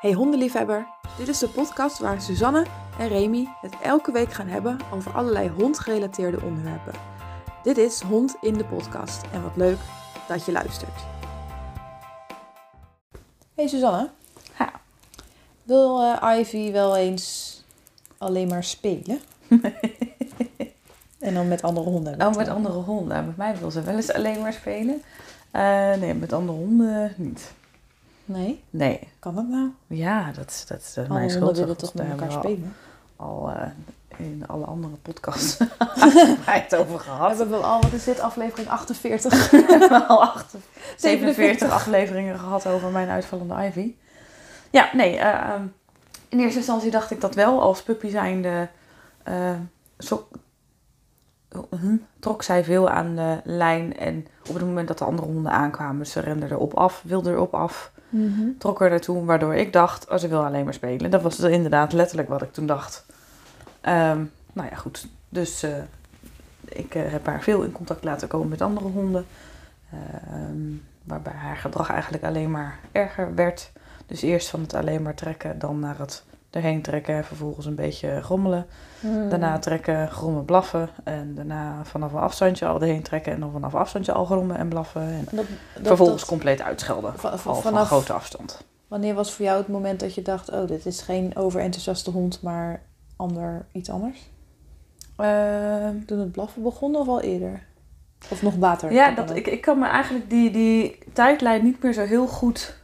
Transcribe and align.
Hey 0.00 0.12
hondenliefhebber, 0.12 0.86
dit 1.18 1.28
is 1.28 1.38
de 1.38 1.48
podcast 1.48 1.98
waar 1.98 2.20
Suzanne 2.20 2.66
en 2.98 3.08
Remy 3.08 3.48
het 3.60 3.74
elke 3.82 4.12
week 4.12 4.32
gaan 4.32 4.46
hebben 4.46 4.78
over 4.92 5.12
allerlei 5.12 5.48
hondgerelateerde 5.48 6.40
onderwerpen. 6.42 6.92
Dit 7.62 7.78
is 7.78 8.00
Hond 8.00 8.36
in 8.40 8.54
de 8.54 8.64
podcast 8.64 9.22
en 9.32 9.42
wat 9.42 9.56
leuk 9.56 9.78
dat 10.28 10.44
je 10.44 10.52
luistert. 10.52 11.04
Hey 13.54 13.66
Suzanne. 13.66 14.10
Wil 15.62 16.02
eh, 16.02 16.38
Ivy 16.38 16.72
wel 16.72 16.96
eens 16.96 17.56
alleen 18.18 18.48
maar 18.48 18.64
spelen? 18.64 19.20
en 21.18 21.34
dan 21.34 21.48
met 21.48 21.62
andere 21.62 21.90
honden? 21.90 22.26
Oh, 22.26 22.34
met 22.34 22.48
andere 22.48 22.78
honden. 22.78 23.26
Met 23.26 23.36
mij 23.36 23.56
wil 23.56 23.70
ze 23.70 23.82
wel 23.82 23.96
eens 23.96 24.12
alleen 24.12 24.40
maar 24.40 24.52
spelen. 24.52 25.02
Eh, 25.50 25.94
nee, 25.94 26.14
met 26.14 26.32
andere 26.32 26.58
honden 26.58 27.14
niet. 27.16 27.52
Nee? 28.30 28.64
Nee. 28.70 29.08
Kan 29.18 29.34
dat 29.34 29.48
nou? 29.48 29.70
Ja, 29.86 30.32
dat 30.32 30.50
is, 30.50 30.66
dat 30.66 30.80
is 30.80 30.98
Alle 30.98 31.08
mijn 31.08 31.30
schuld. 31.30 31.56
willen 31.58 31.76
toch? 31.76 31.94
met 31.94 32.06
elkaar 32.08 32.18
hebben 32.30 32.38
spelen? 32.38 32.74
Al, 33.16 33.50
eh, 33.50 33.68
in 34.16 34.44
alle 34.46 34.64
andere 34.64 34.94
podcasts 35.02 35.58
hebben 35.94 36.38
wij 36.44 36.58
het 36.58 36.76
over 36.76 36.98
gehad. 37.00 37.38
Hebben 37.38 37.58
we 37.58 37.64
al, 37.66 37.80
wat 37.80 37.92
is 37.92 38.04
dit, 38.04 38.20
aflevering 38.20 38.68
48? 38.68 39.50
We 39.50 39.64
hebben 39.68 40.08
al 40.08 40.22
acht- 40.22 40.54
47 40.96 40.98
47 40.98 41.70
afleveringen 41.70 42.38
gehad 42.38 42.66
over 42.66 42.90
mijn 42.90 43.08
uitvallende 43.08 43.54
Ivy. 43.64 43.94
Ja, 44.70 44.90
nee. 44.92 45.16
eh, 45.18 45.50
ehm, 45.54 45.62
in 46.28 46.38
eerste 46.40 46.58
instantie 46.58 46.90
dacht 46.90 47.10
ik 47.10 47.20
dat 47.20 47.34
wel. 47.34 47.60
Als 47.62 47.82
puppy 47.82 48.08
zijnde 48.08 48.68
hm, 51.70 51.96
trok 52.18 52.42
zij 52.42 52.64
veel 52.64 52.88
aan 52.90 53.16
de 53.16 53.40
lijn. 53.44 53.96
En 53.98 54.26
op 54.48 54.54
het 54.54 54.64
moment 54.64 54.88
dat 54.88 54.98
de 54.98 55.04
andere 55.04 55.28
honden 55.28 55.52
aankwamen, 55.52 56.06
ze 56.06 56.20
rende 56.20 56.46
erop 56.50 56.74
af, 56.74 57.02
wilde 57.06 57.30
erop 57.30 57.54
af. 57.54 57.92
Mhm. 58.10 58.48
Trok 58.58 58.80
er 58.80 58.90
naartoe, 58.90 59.24
waardoor 59.24 59.54
ik 59.54 59.72
dacht, 59.72 60.08
oh, 60.08 60.18
ze 60.18 60.28
wil 60.28 60.44
alleen 60.44 60.64
maar 60.64 60.74
spelen. 60.74 61.10
Dat 61.10 61.22
was 61.22 61.38
inderdaad 61.40 61.92
letterlijk 61.92 62.28
wat 62.28 62.42
ik 62.42 62.52
toen 62.52 62.66
dacht. 62.66 63.06
Ehm, 63.80 64.24
nou 64.52 64.68
ja, 64.70 64.76
goed. 64.76 65.08
Dus 65.28 65.62
eh, 65.62 65.70
ik 66.64 66.94
eh, 66.94 67.02
heb 67.10 67.26
haar 67.26 67.42
veel 67.42 67.62
in 67.62 67.72
contact 67.72 68.04
laten 68.04 68.28
komen 68.28 68.48
met 68.48 68.60
andere 68.60 68.88
honden. 68.88 69.26
Ehm, 69.92 70.74
waarbij 71.04 71.32
haar 71.32 71.56
gedrag 71.56 71.90
eigenlijk 71.90 72.24
alleen 72.24 72.50
maar 72.50 72.78
erger 72.92 73.34
werd. 73.34 73.72
Dus 74.06 74.22
eerst 74.22 74.48
van 74.48 74.60
het 74.60 74.74
alleen 74.74 75.02
maar 75.02 75.14
trekken, 75.14 75.58
dan 75.58 75.78
naar 75.78 75.98
het 75.98 76.24
erheen 76.50 76.82
trekken 76.82 77.14
en 77.14 77.24
vervolgens 77.24 77.66
een 77.66 77.74
beetje 77.74 78.22
grommelen. 78.22 78.66
Daarna 79.28 79.58
trekken, 79.58 80.10
grommen, 80.10 80.44
blaffen. 80.44 80.88
En 81.04 81.34
daarna 81.34 81.84
vanaf 81.84 82.12
een 82.12 82.18
afstandje 82.18 82.66
al 82.66 82.80
erheen 82.80 83.02
trekken 83.02 83.32
en 83.32 83.40
dan 83.40 83.52
vanaf 83.52 83.74
afstandje 83.74 84.12
al 84.12 84.24
grommen 84.24 84.56
en 84.56 84.68
blaffen. 84.68 85.02
En 85.02 85.24
Dat, 85.30 85.34
dat- 85.74 85.86
vervolgens 85.86 86.20
dat- 86.20 86.28
compleet 86.30 86.62
uitschelden. 86.62 87.12
Al 87.22 87.38
van 87.38 87.56
vanaf 87.56 87.86
grote 87.86 88.12
afstand. 88.12 88.64
wanneer 88.88 89.14
was 89.14 89.32
voor 89.32 89.44
jou 89.44 89.58
het 89.58 89.68
moment 89.68 90.00
dat 90.00 90.14
je 90.14 90.22
dacht: 90.22 90.50
oh, 90.50 90.66
dit 90.66 90.86
is 90.86 91.00
geen 91.02 91.36
overenthousiaste 91.36 92.10
hond, 92.10 92.42
maar 92.42 92.82
ander, 93.16 93.66
iets 93.72 93.90
anders? 93.90 94.28
Ehm, 95.16 96.04
Toen 96.06 96.18
het 96.18 96.32
blaffen 96.32 96.62
begon 96.62 96.96
of 96.96 97.08
al 97.08 97.20
eerder? 97.20 97.62
Of 98.30 98.42
nog 98.42 98.56
later? 98.56 98.92
Ja, 98.92 99.10
dat, 99.10 99.34
ik, 99.36 99.46
ik 99.46 99.60
kan 99.60 99.78
me 99.78 99.86
eigenlijk 99.86 100.30
die, 100.30 100.50
die 100.50 100.98
tijdlijn 101.12 101.64
niet 101.64 101.82
meer 101.82 101.92
zo 101.92 102.04
heel 102.04 102.26
goed... 102.26 102.78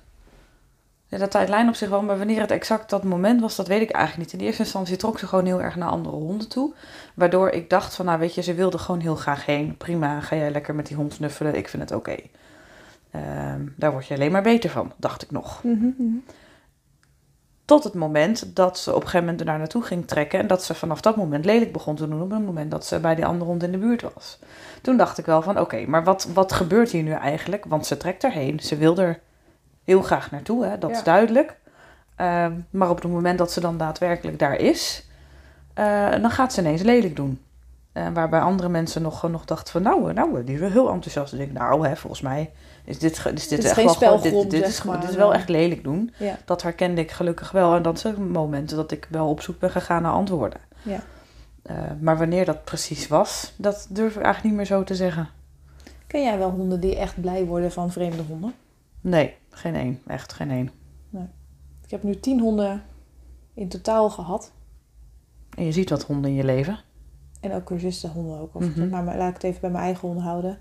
Ja, 1.08 1.18
dat 1.18 1.30
tijdlijn 1.30 1.68
op 1.68 1.74
zich 1.74 1.88
wel, 1.88 2.02
maar 2.02 2.18
wanneer 2.18 2.40
het 2.40 2.50
exact 2.50 2.90
dat 2.90 3.04
moment 3.04 3.40
was, 3.40 3.56
dat 3.56 3.66
weet 3.66 3.80
ik 3.80 3.90
eigenlijk 3.90 4.32
niet. 4.32 4.40
In 4.40 4.46
eerste 4.46 4.62
instantie 4.62 4.96
trok 4.96 5.18
ze 5.18 5.26
gewoon 5.26 5.44
heel 5.44 5.62
erg 5.62 5.76
naar 5.76 5.88
andere 5.88 6.16
honden 6.16 6.48
toe. 6.48 6.74
Waardoor 7.14 7.48
ik 7.48 7.70
dacht 7.70 7.94
van, 7.94 8.04
nou 8.04 8.18
weet 8.18 8.34
je, 8.34 8.42
ze 8.42 8.54
wilde 8.54 8.78
gewoon 8.78 9.00
heel 9.00 9.16
graag 9.16 9.46
heen. 9.46 9.76
Prima, 9.76 10.20
ga 10.20 10.36
jij 10.36 10.50
lekker 10.50 10.74
met 10.74 10.86
die 10.86 10.96
hond 10.96 11.12
snuffelen, 11.12 11.54
ik 11.54 11.68
vind 11.68 11.82
het 11.82 11.92
oké. 11.92 12.16
Ehm, 13.10 13.66
daar 13.76 13.92
word 13.92 14.06
je 14.06 14.14
alleen 14.14 14.32
maar 14.32 14.42
beter 14.42 14.70
van, 14.70 14.92
dacht 14.96 15.22
ik 15.22 15.30
nog. 15.30 15.62
Mhm, 15.62 15.90
mhm. 15.96 16.16
Tot 17.64 17.84
het 17.84 17.94
moment 17.94 18.56
dat 18.56 18.78
ze 18.78 18.90
op 18.90 18.96
een 18.96 19.02
gegeven 19.02 19.20
moment 19.20 19.40
er 19.40 19.46
naar 19.46 19.58
naartoe 19.58 19.82
ging 19.82 20.06
trekken. 20.06 20.38
En 20.38 20.46
dat 20.46 20.64
ze 20.64 20.74
vanaf 20.74 21.00
dat 21.00 21.16
moment 21.16 21.44
lelijk 21.44 21.72
begon 21.72 21.94
te 21.94 22.08
doen. 22.08 22.22
Op 22.22 22.30
het 22.30 22.44
moment 22.44 22.70
dat 22.70 22.86
ze 22.86 23.00
bij 23.00 23.14
die 23.14 23.26
andere 23.26 23.50
hond 23.50 23.62
in 23.62 23.72
de 23.72 23.78
buurt 23.78 24.02
was. 24.14 24.38
Toen 24.82 24.96
dacht 24.96 25.18
ik 25.18 25.26
wel 25.26 25.42
van 25.42 25.60
oké, 25.60 25.86
maar 25.86 26.04
wat, 26.04 26.28
wat 26.34 26.52
gebeurt 26.52 26.90
hier 26.90 27.02
nu 27.02 27.12
eigenlijk? 27.12 27.64
Want 27.64 27.86
ze 27.86 27.96
trekt 27.96 28.24
erheen. 28.24 28.60
Ze 28.60 28.76
wil 28.76 28.98
er 28.98 29.20
heel 29.86 30.02
graag 30.02 30.30
naartoe, 30.30 30.64
hè? 30.64 30.78
dat 30.78 30.90
Ja. 30.90 30.96
is 30.96 31.02
duidelijk. 31.02 31.56
Ehm, 32.16 32.52
maar 32.70 32.90
op 32.90 33.02
het 33.02 33.12
moment 33.12 33.38
dat 33.38 33.52
ze 33.52 33.60
dan 33.60 33.76
daadwerkelijk 33.78 34.38
daar 34.38 34.56
is. 34.56 35.04
eh, 35.74 36.10
dan 36.10 36.30
gaat 36.30 36.52
ze 36.52 36.60
ineens 36.60 36.82
lelijk 36.82 37.16
doen. 37.16 37.40
Eh, 37.92 38.06
waarbij 38.14 38.40
andere 38.40 38.68
mensen 38.68 39.02
nog, 39.02 39.30
nog 39.30 39.44
dachten 39.44 39.72
van 39.72 39.82
nou, 39.82 40.12
nou, 40.12 40.44
die 40.44 40.54
is 40.54 40.60
wel 40.60 40.70
heel 40.70 40.90
enthousiast. 40.90 41.32
Ik 41.32 41.38
denk 41.38 41.52
nou, 41.52 41.86
hè, 41.88 41.96
volgens 41.96 42.22
mij 42.22 42.50
is 42.84 42.98
dit, 42.98 43.12
is 43.34 43.48
dit, 43.48 43.58
is 43.58 43.64
echt 43.64 43.74
geen 43.74 43.84
wel 43.84 44.18
gewoon- 44.18 44.48
dit, 44.48 44.62
is, 44.62 44.82
maar. 44.82 45.00
dit 45.00 45.10
is 45.10 45.16
wel 45.16 45.34
echt 45.34 45.48
lelijk 45.48 45.84
doen. 45.84 46.12
Ja. 46.16 46.38
Dat 46.44 46.62
herkende 46.62 47.00
ik 47.00 47.10
gelukkig 47.10 47.50
wel. 47.50 47.74
En 47.74 47.82
dat 47.82 47.98
zijn 48.00 48.30
momenten 48.30 48.76
dat 48.76 48.90
ik 48.90 49.06
wel 49.10 49.28
op 49.28 49.40
zoek 49.40 49.58
ben 49.58 49.70
gegaan 49.70 50.02
naar 50.02 50.12
antwoorden. 50.12 50.60
Ja. 50.82 51.00
Eh, 51.62 51.76
maar 52.00 52.18
wanneer 52.18 52.44
dat 52.44 52.64
precies 52.64 53.08
was, 53.08 53.52
dat 53.56 53.86
durf 53.90 54.10
ik 54.16 54.22
eigenlijk 54.22 54.44
niet 54.44 54.54
meer 54.54 54.76
zo 54.78 54.84
te 54.84 54.94
zeggen. 54.94 55.28
Ken 56.06 56.22
jij 56.22 56.38
wel 56.38 56.50
honden 56.50 56.80
die 56.80 56.96
echt 56.96 57.20
blij 57.20 57.44
worden 57.44 57.72
van 57.72 57.92
vreemde 57.92 58.22
honden? 58.28 58.54
Nee, 59.08 59.34
geen 59.50 59.74
één. 59.74 60.00
Echt 60.06 60.32
geen 60.32 60.50
één. 60.50 60.70
Ik 61.84 61.90
heb 61.92 62.02
nu 62.02 62.20
tien 62.20 62.40
honden 62.40 62.82
in 63.54 63.68
totaal 63.68 64.10
gehad. 64.10 64.52
En 65.56 65.64
je 65.64 65.72
ziet 65.72 65.90
wat 65.90 66.02
honden 66.02 66.30
in 66.30 66.36
je 66.36 66.44
leven. 66.44 66.78
En 67.40 67.52
ook 67.52 67.64
cursustenhonden 67.64 68.38
ook. 68.40 68.54
Of 68.54 68.62
Mhm. 68.68 68.88
maar, 68.88 69.02
maar 69.04 69.16
laat 69.16 69.28
ik 69.28 69.34
het 69.34 69.42
even 69.44 69.60
bij 69.60 69.70
mijn 69.70 69.84
eigen 69.84 70.06
honden 70.08 70.24
houden. 70.26 70.58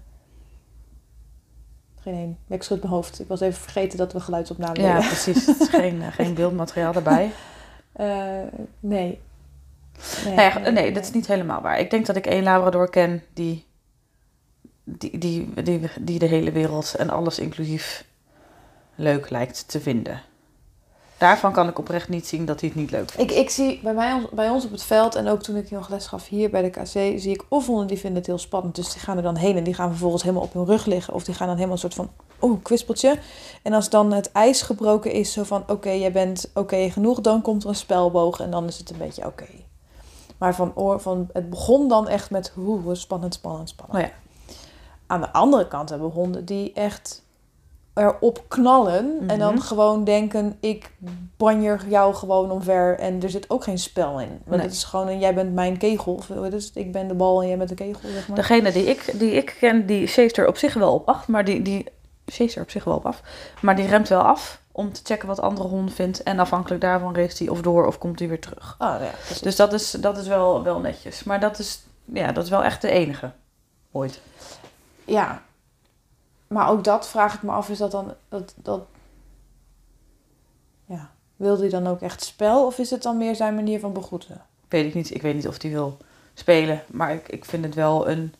Geen 1.99 2.13
één. 2.13 2.37
Ik 2.47 2.63
schud 2.63 2.81
mijn 2.81 2.93
hoofd. 2.93 3.19
Ik 3.19 3.27
was 3.27 3.39
even 3.41 3.61
vergeten 3.61 3.97
dat 3.97 4.13
we 4.13 4.19
geluidsopname 4.19 4.79
Ja, 4.81 4.93
deden. 4.93 5.07
precies. 5.07 5.45
Het 5.47 5.59
is 5.59 5.69
geen, 5.69 6.01
eh, 6.01 6.11
geen 6.11 6.33
beeldmateriaal 6.33 6.93
daarbij. 6.93 7.31
Eh, 7.93 8.41
nee. 8.79 9.21
Nee, 10.25 10.35
Nee, 10.35 10.53
nee, 10.61 10.71
nee, 10.71 10.91
dat 10.91 11.03
is 11.03 11.11
niet 11.11 11.27
helemaal 11.27 11.61
waar. 11.61 11.79
Ik 11.79 11.89
denk 11.89 12.05
dat 12.05 12.15
ik 12.15 12.25
één 12.25 12.43
Labrador 12.43 12.89
ken 12.89 13.21
die, 13.33 13.65
die, 14.83 15.17
die, 15.17 15.53
die, 15.63 15.89
die 16.01 16.19
de 16.19 16.25
hele 16.25 16.51
wereld 16.51 16.95
en 16.95 17.09
alles 17.09 17.39
inclusief 17.39 18.05
leuk 18.95 19.29
lijkt 19.29 19.67
te 19.67 19.79
vinden. 19.79 20.21
Daarvan 21.17 21.53
kan 21.53 21.67
ik 21.67 21.79
oprecht 21.79 22.09
niet 22.09 22.27
zien 22.27 22.45
dat 22.45 22.59
hij 22.59 22.69
het 22.69 22.77
niet 22.77 22.91
leuk 22.91 23.09
vindt. 23.09 23.31
Ik, 23.31 23.37
ik 23.37 23.49
zie 23.49 23.79
bij, 23.83 23.93
mij, 23.93 24.27
bij 24.31 24.49
ons 24.49 24.65
op 24.65 24.71
het 24.71 24.83
veld 24.83 25.15
en 25.15 25.27
ook 25.27 25.43
toen 25.43 25.55
ik 25.55 25.71
nog 25.71 25.89
les 25.89 26.07
gaf 26.07 26.27
hier 26.27 26.49
bij 26.49 26.61
de 26.61 26.69
KC, 26.69 26.89
zie 26.91 27.29
ik 27.29 27.45
of 27.49 27.65
honden 27.65 27.87
die 27.87 27.97
vinden 27.97 28.17
het 28.17 28.27
heel 28.27 28.37
spannend. 28.37 28.75
Dus 28.75 28.91
die 28.93 29.01
gaan 29.01 29.17
er 29.17 29.23
dan 29.23 29.35
heen 29.35 29.57
en 29.57 29.63
die 29.63 29.73
gaan 29.73 29.89
vervolgens 29.89 30.23
helemaal 30.23 30.43
op 30.43 30.53
hun 30.53 30.65
rug 30.65 30.85
liggen. 30.85 31.13
Of 31.13 31.23
die 31.23 31.35
gaan 31.35 31.47
dan 31.47 31.55
helemaal 31.55 31.75
een 31.75 31.91
soort 31.91 31.93
van, 31.93 32.09
oeh, 32.41 32.61
kwispeltje. 32.61 33.19
En 33.61 33.73
als 33.73 33.89
dan 33.89 34.13
het 34.13 34.31
ijs 34.31 34.61
gebroken 34.61 35.11
is, 35.11 35.31
zo 35.31 35.43
van, 35.43 35.63
oké, 35.67 35.89
jij 35.89 36.11
bent 36.11 36.51
oké 36.53 36.89
genoeg, 36.89 37.21
dan 37.21 37.41
komt 37.41 37.63
er 37.63 37.69
een 37.69 37.75
spelboog 37.75 38.39
en 38.39 38.51
dan 38.51 38.67
is 38.67 38.77
het 38.77 38.89
een 38.89 38.97
beetje 38.97 39.25
oké. 39.25 39.47
Maar 40.37 40.55
van, 40.55 40.71
oor, 40.75 40.99
van, 40.99 41.29
het 41.33 41.49
begon 41.49 41.87
dan 41.87 42.07
echt 42.07 42.29
met, 42.29 42.53
oeh, 42.57 42.95
spannend, 42.95 43.33
spannend, 43.33 43.69
spannend. 43.69 43.97
Oh 43.97 44.09
ja. 44.09 44.15
Aan 45.07 45.21
de 45.21 45.33
andere 45.33 45.67
kant 45.67 45.89
hebben 45.89 46.07
we 46.07 46.13
honden 46.13 46.45
die 46.45 46.73
echt 46.73 47.24
erop 47.95 48.43
knallen 48.47 49.23
en 49.27 49.39
dan 49.39 49.53
Mhm. 49.53 49.63
gewoon 49.63 50.03
denken, 50.03 50.57
ik 50.59 50.91
banjer 51.37 51.81
jou 51.87 52.13
gewoon 52.13 52.51
omver 52.51 52.99
en 52.99 53.23
er 53.23 53.29
zit 53.29 53.49
ook 53.49 53.63
geen 53.63 53.77
spel 53.79 54.19
in. 54.19 54.27
Want 54.29 54.57
Nee. 54.57 54.59
het 54.59 54.71
is 54.71 54.83
gewoon 54.83 55.07
een, 55.07 55.19
jij 55.19 55.33
bent 55.33 55.53
mijn 55.53 55.77
kegel, 55.77 56.21
het? 56.27 56.71
ik 56.73 56.91
ben 56.91 57.07
de 57.07 57.13
bal 57.13 57.41
en 57.41 57.47
jij 57.47 57.57
bent 57.57 57.69
de 57.69 57.75
kegel, 57.75 58.09
zeg 58.09 58.27
maar. 58.27 58.37
Degene 58.37 58.71
die 58.71 58.83
ik, 58.85 59.11
die 59.19 59.31
ik 59.31 59.55
ken, 59.59 59.85
die 59.85 60.07
zeest 60.07 60.37
er 60.37 60.47
op 60.47 60.57
zich 60.57 60.73
wel 60.73 60.93
op 60.93 61.07
af, 61.09 61.27
maar 61.27 61.45
die, 61.45 61.61
die 61.61 61.85
zeest 62.25 62.55
er 62.55 62.61
op 62.61 62.69
zich 62.69 62.83
wel 62.83 62.95
op 62.95 63.05
af. 63.05 63.21
Maar 63.61 63.75
die 63.75 63.87
remt 63.87 64.07
wel 64.07 64.21
af 64.21 64.61
om 64.71 64.93
te 64.93 65.01
checken 65.03 65.27
wat 65.27 65.35
de 65.35 65.41
andere 65.41 65.67
hond 65.67 65.93
vindt. 65.93 66.23
En 66.23 66.39
afhankelijk 66.39 66.81
daarvan 66.81 67.15
race 67.15 67.43
hij 67.43 67.51
of 67.53 67.61
door 67.61 67.85
of 67.87 67.97
komt 67.97 68.19
hij 68.19 68.27
weer 68.27 68.39
terug. 68.41 68.75
Ah, 68.77 69.01
ja, 69.01 69.09
precies. 69.25 69.41
Dus 69.41 69.55
dat 69.55 69.73
is, 69.73 69.91
dat 69.91 70.17
is 70.17 70.27
wel, 70.27 70.63
wel 70.63 70.79
netjes. 70.79 71.23
Maar 71.23 71.39
dat 71.39 71.59
is, 71.59 71.83
ja, 72.05 72.31
dat 72.31 72.43
is 72.43 72.49
wel 72.49 72.63
echt 72.63 72.81
de 72.81 72.89
enige. 72.89 73.31
Ooit. 73.91 74.19
Ja. 75.05 75.41
Maar 76.55 76.69
ook 76.69 76.83
dat 76.83 77.07
vraag 77.07 77.33
ik 77.33 77.41
me 77.43 77.51
af, 77.51 77.69
is 77.69 77.77
dat 77.77 77.91
dan... 77.91 78.13
Dat, 78.29 78.53
dat... 78.55 78.81
Ja. 80.85 81.09
Wil 81.35 81.59
hij 81.59 81.69
dan 81.69 81.87
ook 81.87 82.01
echt 82.01 82.23
spel? 82.23 82.65
Of 82.65 82.77
is 82.77 82.89
het 82.89 83.03
dan 83.03 83.17
meer 83.17 83.35
zijn 83.35 83.55
manier 83.55 83.79
van 83.79 83.93
begroeten? 83.93 84.41
Weet 84.67 84.85
ik 84.85 84.93
niet. 84.93 85.13
Ik 85.13 85.21
weet 85.21 85.35
niet 85.35 85.47
of 85.47 85.61
hij 85.61 85.71
wil 85.71 85.97
spelen. 86.33 86.83
Maar 86.87 87.13
ik, 87.13 87.27
ik 87.29 87.45
vind 87.45 87.65
het 87.65 87.73
wel 87.75 88.09
een... 88.09 88.33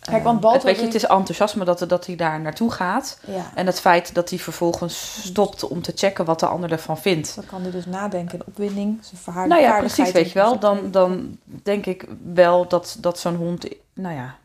Kijk, 0.00 0.22
want 0.24 0.36
eh, 0.36 0.42
Balto 0.42 0.56
het, 0.56 0.66
weet 0.66 0.76
je, 0.78 0.84
het 0.84 0.94
is 0.94 1.04
enthousiasme 1.06 1.64
dat, 1.64 1.84
dat 1.88 2.06
hij 2.06 2.16
daar 2.16 2.40
naartoe 2.40 2.70
gaat. 2.70 3.20
Ja. 3.26 3.50
En 3.54 3.66
het 3.66 3.80
feit 3.80 4.14
dat 4.14 4.30
hij 4.30 4.38
vervolgens 4.38 5.26
stopt 5.26 5.68
om 5.68 5.82
te 5.82 5.92
checken 5.94 6.24
wat 6.24 6.40
de 6.40 6.46
ander 6.46 6.72
ervan 6.72 6.98
vindt. 6.98 7.34
Dan 7.34 7.46
kan 7.46 7.62
hij 7.62 7.70
dus 7.70 7.86
nadenken 7.86 8.38
in 8.38 8.44
opwinding. 8.46 8.98
Zijn 9.04 9.20
verhaar- 9.20 9.48
Nou 9.48 9.60
ja, 9.62 9.78
precies, 9.78 10.12
weet 10.12 10.28
je 10.28 10.38
wel. 10.38 10.58
Dan, 10.58 10.90
dan 10.90 11.38
denk 11.44 11.86
ik 11.86 12.06
wel 12.34 12.68
dat, 12.68 12.96
dat 13.00 13.18
zo'n 13.18 13.36
hond... 13.36 13.68
Nou 13.92 14.14
ja, 14.14 14.36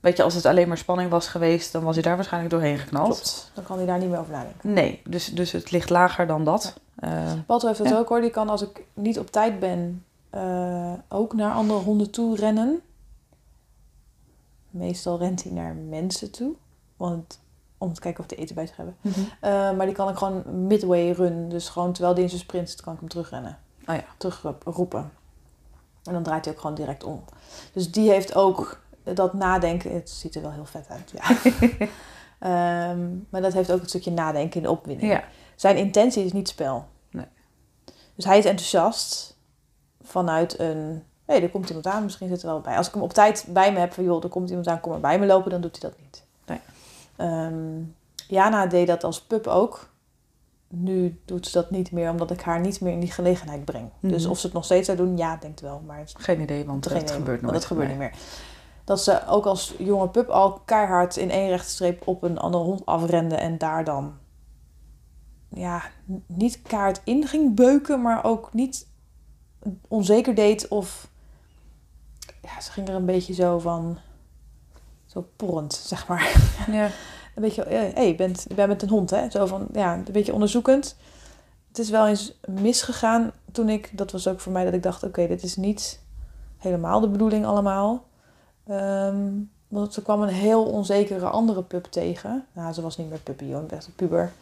weet 0.00 0.16
je, 0.16 0.22
als 0.22 0.34
het 0.34 0.46
alleen 0.46 0.68
maar 0.68 0.78
spanning 0.78 1.10
was 1.10 1.26
geweest... 1.28 1.72
dan 1.72 1.82
was 1.82 1.94
hij 1.94 2.02
daar 2.04 2.14
waarschijnlijk 2.16 2.52
doorheen 2.52 2.78
geknald. 2.78 3.06
Klopt. 3.08 3.50
Dan 3.54 3.64
kan 3.64 3.76
hij 3.76 3.86
daar 3.86 3.98
niet 3.98 4.08
meer 4.08 4.18
over 4.18 4.32
nadenken. 4.32 4.72
Nee, 4.72 5.02
dus, 5.04 5.26
dus 5.26 5.52
het 5.52 5.70
ligt 5.70 5.90
lager 5.90 6.26
dan 6.26 6.44
dat. 6.44 6.74
Eh, 6.96 7.32
Balto 7.46 7.66
heeft 7.66 7.78
dat 7.78 7.88
Ja. 7.88 7.98
ook 7.98 8.08
hoor. 8.08 8.20
Die 8.20 8.30
kan 8.30 8.48
als 8.48 8.62
ik 8.62 8.82
niet 8.94 9.18
op 9.18 9.30
tijd 9.30 9.58
ben 9.60 10.04
eh, 10.30 10.92
ook 11.08 11.32
naar 11.34 11.52
andere 11.52 11.80
honden 11.80 12.10
toe 12.10 12.36
rennen. 12.36 12.80
Meestal 14.70 15.18
rent 15.18 15.42
hij 15.42 15.52
naar 15.52 15.74
mensen 15.74 16.30
toe. 16.30 16.52
Want 16.96 17.40
Om 17.78 17.92
te 17.94 18.00
kijken 18.00 18.20
of 18.20 18.26
de 18.26 18.36
eten 18.36 18.54
bij 18.54 18.66
zich 18.66 18.76
hebben. 18.76 18.96
Mhm. 19.00 19.20
Eh, 19.40 19.50
maar 19.50 19.86
die 19.86 19.94
kan 19.94 20.08
ik 20.08 20.16
gewoon 20.16 20.66
midway 20.66 21.10
run. 21.10 21.48
Dus 21.48 21.68
gewoon 21.68 21.92
terwijl 21.92 22.14
die 22.14 22.22
in 22.22 22.28
zijn 22.30 22.40
sprint 22.42 22.70
zit, 22.70 22.80
kan 22.80 22.92
ik 22.92 22.98
hem 23.00 23.08
terugrennen. 23.08 23.58
Oh 23.86 23.94
ja. 23.94 24.04
Terugroepen. 24.16 25.10
En 26.04 26.12
dan 26.12 26.22
draait 26.22 26.44
hij 26.44 26.54
ook 26.54 26.60
gewoon 26.60 26.76
direct 26.76 27.04
om. 27.04 27.24
Dus 27.72 27.90
die 27.92 28.10
heeft 28.10 28.34
ook 28.34 28.80
dat 29.02 29.32
nadenken. 29.34 29.94
Het 29.94 30.10
ziet 30.10 30.34
er 30.34 30.42
wel 30.42 30.52
heel 30.52 30.64
vet 30.64 30.86
uit, 30.88 31.12
ja. 31.14 31.36
Ehm, 32.40 33.08
maar 33.30 33.40
dat 33.42 33.52
heeft 33.52 33.72
ook 33.72 33.80
een 33.80 33.88
stukje 33.88 34.10
nadenken 34.10 34.56
in 34.56 34.62
de 34.62 34.70
opwinding. 34.70 35.12
Ja. 35.12 35.24
Zijn 35.56 35.76
intentie 35.76 36.24
is 36.24 36.32
niet 36.32 36.48
spel. 36.48 36.86
Nee. 37.10 37.26
Dus 38.14 38.24
hij 38.24 38.38
is 38.38 38.44
enthousiast 38.44 39.36
vanuit 40.02 40.58
een... 40.58 41.02
Hé, 41.24 41.34
hey, 41.34 41.42
er 41.42 41.50
komt 41.50 41.68
iemand 41.68 41.86
aan, 41.86 42.02
misschien 42.02 42.28
zit 42.28 42.42
er 42.42 42.48
wel 42.48 42.60
bij. 42.60 42.76
Als 42.76 42.86
ik 42.88 42.94
hem 42.94 43.02
op 43.02 43.12
tijd 43.12 43.46
bij 43.48 43.72
me 43.72 43.78
heb 43.78 43.92
van... 43.92 44.04
joh, 44.04 44.22
er 44.22 44.28
komt 44.28 44.48
iemand 44.48 44.68
aan, 44.68 44.80
kom 44.80 44.90
maar 44.90 45.00
bij 45.00 45.18
me 45.18 45.26
lopen... 45.26 45.50
dan 45.50 45.60
doet 45.60 45.80
hij 45.82 45.90
dat 45.90 45.98
niet. 46.00 46.24
Nee. 46.46 46.60
Ehm, 47.16 47.82
Jana 48.28 48.66
deed 48.66 48.86
dat 48.86 49.04
als 49.04 49.22
pup 49.22 49.46
ook. 49.46 49.88
Nu 50.68 51.20
doet 51.24 51.46
ze 51.46 51.52
dat 51.52 51.70
niet 51.70 51.92
meer... 51.92 52.10
omdat 52.10 52.30
ik 52.30 52.40
haar 52.40 52.60
niet 52.60 52.80
meer 52.80 52.92
in 52.92 53.00
die 53.00 53.10
gelegenheid 53.12 53.64
breng. 53.64 53.90
Dus 54.00 54.22
Mhm. 54.22 54.30
of 54.30 54.38
ze 54.38 54.46
het 54.46 54.54
nog 54.54 54.64
steeds 54.64 54.86
zou 54.86 54.98
doen, 54.98 55.16
ja, 55.16 55.36
denkt 55.36 55.60
wel. 55.60 55.82
Maar 55.86 55.98
het 55.98 56.14
Geen 56.18 56.40
idee, 56.40 56.64
want 56.64 56.84
het 56.84 57.10
gebeurt 57.10 57.26
want 57.26 57.40
nooit. 57.40 57.54
dat 57.54 57.64
gebeurt 57.64 57.88
niet 57.88 57.98
meer. 57.98 58.12
Dat 58.90 59.02
ze 59.02 59.26
ook 59.26 59.46
als 59.46 59.74
jonge 59.78 60.08
pup 60.08 60.28
al 60.28 60.52
keihard 60.64 61.16
in 61.16 61.30
één 61.30 61.48
rechte 61.48 61.70
streep 61.70 62.06
op 62.06 62.22
een 62.22 62.38
andere 62.38 62.64
hond 62.64 62.86
afrende 62.86 63.34
en 63.34 63.58
daar 63.58 63.84
dan 63.84 64.14
ja, 65.48 65.82
niet 66.26 66.62
kaart 66.62 67.00
in 67.04 67.26
ging 67.26 67.54
beuken, 67.54 68.02
maar 68.02 68.24
ook 68.24 68.52
niet 68.52 68.86
onzeker 69.88 70.34
deed 70.34 70.68
of 70.68 71.08
ja, 72.42 72.60
ze 72.60 72.72
ging 72.72 72.88
er 72.88 72.94
een 72.94 73.04
beetje 73.04 73.34
zo 73.34 73.58
van 73.58 73.98
zo 75.06 75.28
porrend, 75.36 75.74
zeg 75.74 76.08
maar. 76.08 76.52
Ja. 76.70 76.84
Een 77.34 77.42
beetje, 77.42 77.64
hé, 77.68 77.90
hey, 77.94 78.06
je, 78.06 78.14
bent, 78.14 78.44
je 78.48 78.54
bent 78.54 78.68
met 78.68 78.82
een 78.82 78.88
hond, 78.88 79.10
hè? 79.10 79.30
Zo 79.30 79.46
van, 79.46 79.66
ja, 79.72 79.94
een 79.94 80.06
beetje 80.12 80.32
onderzoekend. 80.32 80.96
Het 81.68 81.78
is 81.78 81.90
wel 81.90 82.06
eens 82.06 82.38
misgegaan 82.46 83.32
toen 83.52 83.68
ik, 83.68 83.98
dat 83.98 84.12
was 84.12 84.28
ook 84.28 84.40
voor 84.40 84.52
mij 84.52 84.64
dat 84.64 84.74
ik 84.74 84.82
dacht, 84.82 85.02
oké, 85.02 85.26
dit 85.26 85.42
is 85.42 85.56
niet 85.56 86.00
helemaal 86.58 87.00
de 87.00 87.08
bedoeling 87.08 87.46
allemaal. 87.46 88.08
Ehm, 88.70 89.28
want 89.68 89.94
ze 89.94 90.02
kwam 90.02 90.22
een 90.22 90.28
heel 90.28 90.64
onzekere 90.64 91.28
andere 91.28 91.62
pup 91.62 91.84
tegen. 91.84 92.46
Nou, 92.52 92.72
ze 92.72 92.82
was 92.82 92.96
niet 92.96 93.08
meer 93.08 93.18
puppy, 93.18 93.52
hoor, 93.52 93.64
echt 93.68 93.86
een 93.86 93.94
puber. 93.94 94.32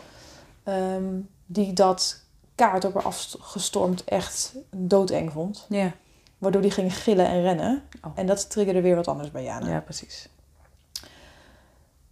Ehm, 0.62 1.20
die 1.46 1.72
dat 1.72 2.22
kaart 2.54 2.84
op 2.84 2.94
haar 2.94 3.02
afgestormd 3.02 4.04
echt 4.04 4.54
doodeng 4.70 5.32
vond. 5.32 5.66
Ja. 5.68 5.92
Waardoor 6.38 6.62
die 6.62 6.70
ging 6.70 6.96
gillen 6.96 7.26
en 7.26 7.42
rennen. 7.42 7.82
Oh. 8.02 8.12
En 8.14 8.26
dat 8.26 8.50
triggerde 8.50 8.80
weer 8.80 8.96
wat 8.96 9.08
anders 9.08 9.30
bij 9.30 9.42
Jana. 9.42 9.70
ja, 9.70 9.80
precies. 9.80 10.28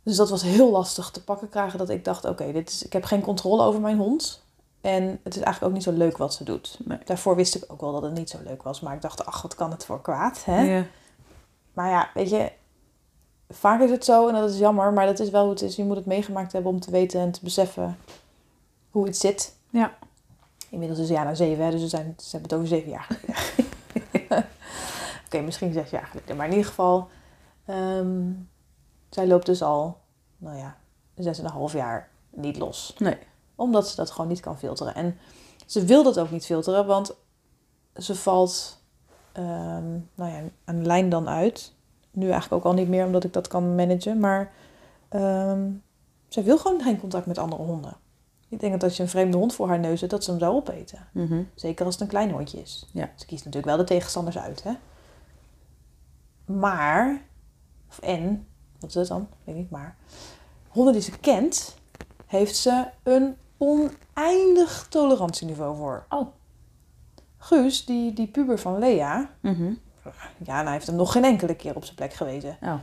Dus 0.03 0.17
dat 0.17 0.31
was 0.31 0.43
heel 0.43 0.71
lastig 0.71 1.11
te 1.11 1.25
pakken 1.25 1.49
krijgen. 1.49 1.79
Dat 1.79 1.89
ik 1.89 2.05
dacht, 2.05 2.25
oké, 2.25 2.53
dit 2.53 2.71
is 2.71 2.83
ik 2.83 2.93
heb 2.93 3.05
geen 3.05 3.21
controle 3.21 3.63
over 3.63 3.81
mijn 3.81 3.99
hond. 3.99 4.43
En 4.81 5.21
het 5.23 5.37
is 5.37 5.43
eigenlijk 5.43 5.65
ook 5.65 5.73
niet 5.73 5.83
zo 5.83 5.93
leuk 5.93 6.17
wat 6.17 6.35
ze 6.35 6.45
doet. 6.45 6.79
Nee. 6.85 6.99
Daarvoor 7.05 7.37
wist 7.37 7.55
ik 7.55 7.65
ook 7.69 7.81
wel 7.81 7.93
dat 7.93 8.03
het 8.03 8.15
niet 8.15 8.31
zo 8.31 8.39
leuk 8.45 8.63
was. 8.63 8.81
Maar 8.81 8.95
ik 8.95 9.03
dacht, 9.03 9.27
ach, 9.27 9.43
wat 9.43 9.55
kan 9.55 9.71
het 9.71 9.85
voor 9.85 10.03
kwaad, 10.03 10.45
hè? 10.45 10.61
Ja. 10.61 10.85
Maar 11.77 11.91
ja, 11.91 12.11
weet 12.15 12.31
je... 12.31 12.53
Vaak 13.49 13.81
is 13.81 13.91
het 13.91 14.05
zo 14.05 14.29
en 14.29 14.35
dat 14.35 14.51
is 14.51 14.59
jammer. 14.59 14.93
Maar 14.93 15.07
dat 15.07 15.19
is 15.19 15.31
wel 15.31 15.43
hoe 15.43 15.51
het 15.51 15.63
is. 15.63 15.77
Je 15.77 15.85
moet 15.85 15.97
het 15.97 16.07
meegemaakt 16.07 16.53
hebben 16.53 16.73
om 16.73 16.81
te 16.81 16.91
weten 16.91 17.21
en 17.21 17.31
te 17.33 17.41
beseffen 17.43 17.99
hoe 18.91 19.09
iets 19.09 19.21
zit. 19.21 19.57
Ja. 19.71 19.97
Inmiddels 20.71 21.01
is 21.01 21.09
Jana 21.09 21.35
zeven, 21.35 21.65
hè, 21.65 21.71
dus 21.71 21.81
ze, 21.81 21.89
zijn, 21.89 22.15
ze 22.17 22.37
hebben 22.37 22.51
het 22.51 22.59
over 22.59 22.69
zeven 22.69 22.91
jaar. 22.91 23.09
Oké, 25.27 25.41
misschien 25.41 25.73
zes 25.73 25.91
jaar 25.91 26.07
geleden. 26.07 26.37
Maar 26.37 26.47
in 26.47 26.53
ieder 26.53 26.69
geval, 26.69 27.09
ehm, 27.65 28.33
zij 29.11 29.27
loopt 29.27 29.47
dus 29.47 29.63
al, 29.63 30.01
nou 30.37 30.57
ja, 30.57 30.77
zes 31.15 31.39
en 31.39 31.45
een 31.45 31.51
half 31.51 31.73
jaar 31.73 32.11
niet 32.31 32.59
los. 32.59 32.95
Nee. 32.99 33.19
Omdat 33.55 33.89
ze 33.89 33.97
dat 33.97 34.11
gewoon 34.11 34.29
niet 34.29 34.41
kan 34.41 34.59
filteren. 34.59 34.95
En 34.95 35.19
ze 35.67 35.85
wil 35.85 36.03
dat 36.03 36.19
ook 36.19 36.31
niet 36.31 36.47
filteren, 36.47 36.87
want 36.87 37.15
ze 37.97 38.15
valt, 38.15 38.81
ehm, 39.37 39.91
nou 40.15 40.31
ja, 40.31 40.41
een 40.65 40.87
lijn 40.87 41.09
dan 41.09 41.29
uit. 41.29 41.73
Nu 42.11 42.31
eigenlijk 42.31 42.53
ook 42.53 42.73
al 42.73 42.79
niet 42.79 42.89
meer, 42.89 43.07
omdat 43.07 43.25
ik 43.25 43.33
dat 43.33 43.49
kan 43.49 43.75
managen. 43.75 44.21
Maar 44.21 44.53
ehm 45.09 45.69
zij 46.29 46.45
wil 46.45 46.59
gewoon 46.59 46.83
geen 46.83 47.01
contact 47.01 47.27
met 47.27 47.39
andere 47.39 47.63
honden. 47.63 47.97
Ik 48.49 48.61
denk 48.61 48.73
dat 48.73 48.83
als 48.83 48.97
je 48.97 49.03
een 49.03 49.09
vreemde 49.09 49.37
hond 49.37 49.55
voor 49.55 49.69
haar 49.69 49.79
neus 49.79 50.01
zet, 50.01 50.11
dat 50.11 50.25
ze 50.25 50.31
hem 50.31 50.39
zou 50.39 50.55
opeten. 50.55 51.09
Mhm. 51.13 51.43
Zeker 51.55 51.85
als 51.85 51.95
het 51.95 52.03
een 52.03 52.09
klein 52.09 52.31
hondje 52.31 52.61
is. 52.61 52.87
Ja. 52.93 53.11
Ze 53.15 53.27
kiest 53.27 53.45
natuurlijk 53.45 53.77
wel 53.77 53.87
de 53.87 53.93
tegenstanders 53.93 54.39
uit, 54.39 54.63
hè. 54.63 54.73
Maar, 56.45 57.23
of 57.89 57.99
en, 57.99 58.47
wat 58.79 58.89
is 58.89 58.95
het 58.95 59.09
dan? 59.09 59.29
Weet 59.45 59.57
niet, 59.57 59.71
maar. 59.71 59.97
Honden 60.69 60.93
die 60.93 61.03
ze 61.03 61.19
kent, 61.19 61.77
heeft 62.27 62.57
ze 62.57 62.87
een 63.03 63.37
oneindig 63.57 64.87
tolerantieniveau 64.89 65.77
voor. 65.77 66.07
Oh. 66.09 66.27
Guus, 67.47 67.85
die, 67.85 68.13
die 68.13 68.27
puber 68.27 68.59
van 68.59 68.79
Lea, 68.79 69.31
Mhm. 69.41 69.73
Jana 70.45 70.71
heeft 70.73 70.87
hem 70.87 70.97
nog 70.97 71.13
geen 71.13 71.25
enkele 71.25 71.55
keer 71.55 71.77
op 71.77 71.85
zijn 71.85 71.97
plek 71.97 72.13
gewezen. 72.13 72.57
Oh. 72.63 72.75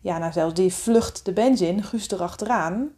Jana 0.00 0.32
zelfs, 0.32 0.54
die 0.54 0.74
vlucht 0.74 1.24
de 1.24 1.32
bench 1.32 1.58
in, 1.58 1.82
Guus 1.82 2.10
erachteraan. 2.10 2.88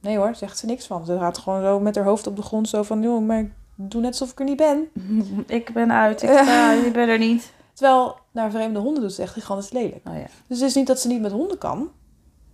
Nee 0.00 0.16
hoor, 0.16 0.34
zegt 0.34 0.58
ze 0.58 0.66
niks 0.66 0.86
van. 0.86 1.04
Ze 1.04 1.18
gaat 1.18 1.38
gewoon 1.38 1.62
zo 1.62 1.80
met 1.80 1.94
haar 1.94 2.04
hoofd 2.04 2.26
op 2.26 2.36
de 2.36 2.42
grond 2.42 2.68
zo 2.68 2.82
van... 2.82 3.02
joh, 3.02 3.26
maar 3.26 3.38
ik 3.40 3.50
doe 3.76 4.00
net 4.00 4.10
alsof 4.10 4.30
ik 4.30 4.38
er 4.38 4.44
niet 4.44 4.56
ben. 4.56 4.88
Ik 5.58 5.72
ben 5.72 5.92
uit, 5.92 6.22
ik 6.22 6.28
je 6.84 6.90
bent 6.92 7.08
er 7.08 7.18
niet. 7.18 7.52
Terwijl 7.72 8.16
naar 8.32 8.50
vreemde 8.50 8.78
honden 8.78 9.02
doet 9.02 9.12
ze 9.12 9.22
echt 9.22 9.32
gigantisch 9.32 9.70
lelijk. 9.70 10.08
Oh 10.08 10.14
ja. 10.14 10.26
Dus 10.46 10.58
het 10.60 10.68
is 10.68 10.74
niet 10.74 10.86
dat 10.86 11.00
ze 11.00 11.08
niet 11.08 11.20
met 11.20 11.32
honden 11.32 11.58
kan. 11.58 11.90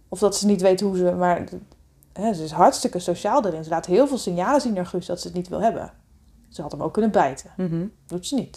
Of 0.08 0.18
dat 0.18 0.36
ze 0.36 0.46
niet 0.46 0.60
weet 0.60 0.80
hoe 0.80 0.96
ze... 0.96 1.12
Maar 1.12 1.44
hè, 2.12 2.32
ze 2.34 2.42
is 2.44 2.50
hartstikke 2.50 2.98
sociaal 2.98 3.46
erin. 3.46 3.64
Ze 3.64 3.70
laat 3.70 3.86
heel 3.86 4.06
veel 4.06 4.18
signalen 4.18 4.60
zien 4.60 4.72
naar 4.72 4.86
Guus 4.86 5.06
dat 5.06 5.20
ze 5.20 5.26
het 5.26 5.36
niet 5.36 5.48
wil 5.48 5.60
hebben. 5.62 5.92
Ze 6.54 6.62
had 6.62 6.72
hem 6.72 6.82
ook 6.82 6.92
kunnen 6.92 7.10
bijten. 7.10 7.50
Mhm. 7.56 7.86
Doet 8.06 8.26
ze 8.26 8.34
niet. 8.34 8.56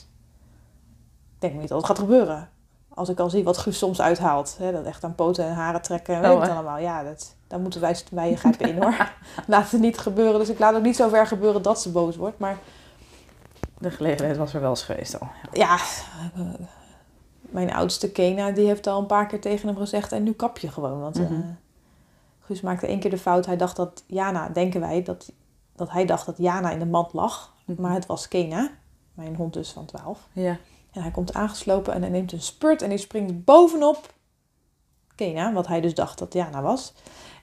Ik 1.35 1.41
denk 1.49 1.53
niet 1.59 1.67
dat 1.69 1.77
het 1.77 1.87
gaat 1.87 1.99
gebeuren. 1.99 2.49
Als 2.93 3.09
ik 3.09 3.19
al 3.19 3.29
zie 3.29 3.43
wat 3.43 3.57
Guus 3.57 3.77
soms 3.77 4.01
uithaalt. 4.01 4.55
Hè, 4.59 4.71
dat 4.71 4.85
echt 4.85 5.03
aan 5.03 5.15
poten 5.15 5.45
en 5.45 5.53
haren 5.53 5.81
trekken 5.81 6.15
en 6.15 6.21
weet 6.21 6.31
Oh, 6.31 6.43
ik 6.43 6.49
allemaal. 6.49 6.77
Ja, 6.77 7.03
dat, 7.03 7.35
daar 7.47 7.59
moeten 7.59 7.81
wij, 7.81 7.97
wij 8.11 8.35
grijpen 8.35 8.69
in 8.69 8.81
hoor. 8.81 9.11
laat 9.47 9.71
het 9.71 9.81
niet 9.81 9.97
gebeuren. 9.97 10.39
Dus 10.39 10.49
ik 10.49 10.59
laat 10.59 10.75
ook 10.75 10.81
niet 10.83 10.95
zo 10.95 11.09
ver 11.09 11.27
gebeuren 11.27 11.61
dat 11.61 11.81
ze 11.81 11.91
boos 11.91 12.15
wordt. 12.15 12.39
Maar 12.39 12.57
De 13.77 13.91
gelegenheid 13.91 14.37
was 14.37 14.53
er 14.53 14.61
wel 14.61 14.69
eens 14.69 14.83
geweest 14.83 15.19
al. 15.19 15.27
ja, 15.51 15.77
mijn 17.41 17.73
oudste 17.73 18.11
Kena 18.11 18.51
die 18.51 18.65
heeft 18.67 18.87
al 18.87 18.99
een 18.99 19.05
paar 19.05 19.27
keer 19.27 19.41
tegen 19.41 19.67
hem 19.67 19.77
gezegd. 19.77 20.11
En 20.11 20.23
nu 20.23 20.33
kap 20.33 20.57
je 20.57 20.71
gewoon. 20.71 20.99
Want 20.99 21.19
Mhm. 21.19 21.33
eh, 21.33 21.39
Guus 22.39 22.61
maakte 22.61 22.87
één 22.87 22.99
keer 22.99 23.09
de 23.11 23.17
fout. 23.17 23.45
Hij 23.45 23.57
dacht 23.57 23.75
dat 23.75 24.03
Jana, 24.05 24.49
denken 24.49 24.79
wij, 24.81 25.03
dat, 25.03 25.31
dat 25.75 25.89
hij 25.91 26.05
dacht 26.05 26.25
dat 26.25 26.37
Jana 26.37 26.71
in 26.71 26.79
de 26.79 26.85
mand 26.85 27.13
lag. 27.13 27.55
Mhm. 27.67 27.81
Maar 27.81 27.93
het 27.93 28.05
was 28.05 28.27
Kena. 28.27 28.69
Mijn 29.13 29.35
hond 29.35 29.53
dus 29.53 29.71
van 29.71 29.85
12. 29.85 30.27
Ja. 30.33 30.57
En 30.91 31.01
hij 31.01 31.11
komt 31.11 31.33
aangeslopen 31.33 31.93
en 31.93 32.01
hij 32.01 32.09
neemt 32.11 32.31
een 32.31 32.41
spurt 32.41 32.81
en 32.81 32.89
hij 32.89 32.97
springt 32.97 33.43
bovenop 33.45 34.13
Kena, 35.15 35.53
wat 35.53 35.67
hij 35.67 35.81
dus 35.81 35.93
dacht 35.93 36.17
dat 36.19 36.33
Jana 36.33 36.61
was. 36.61 36.93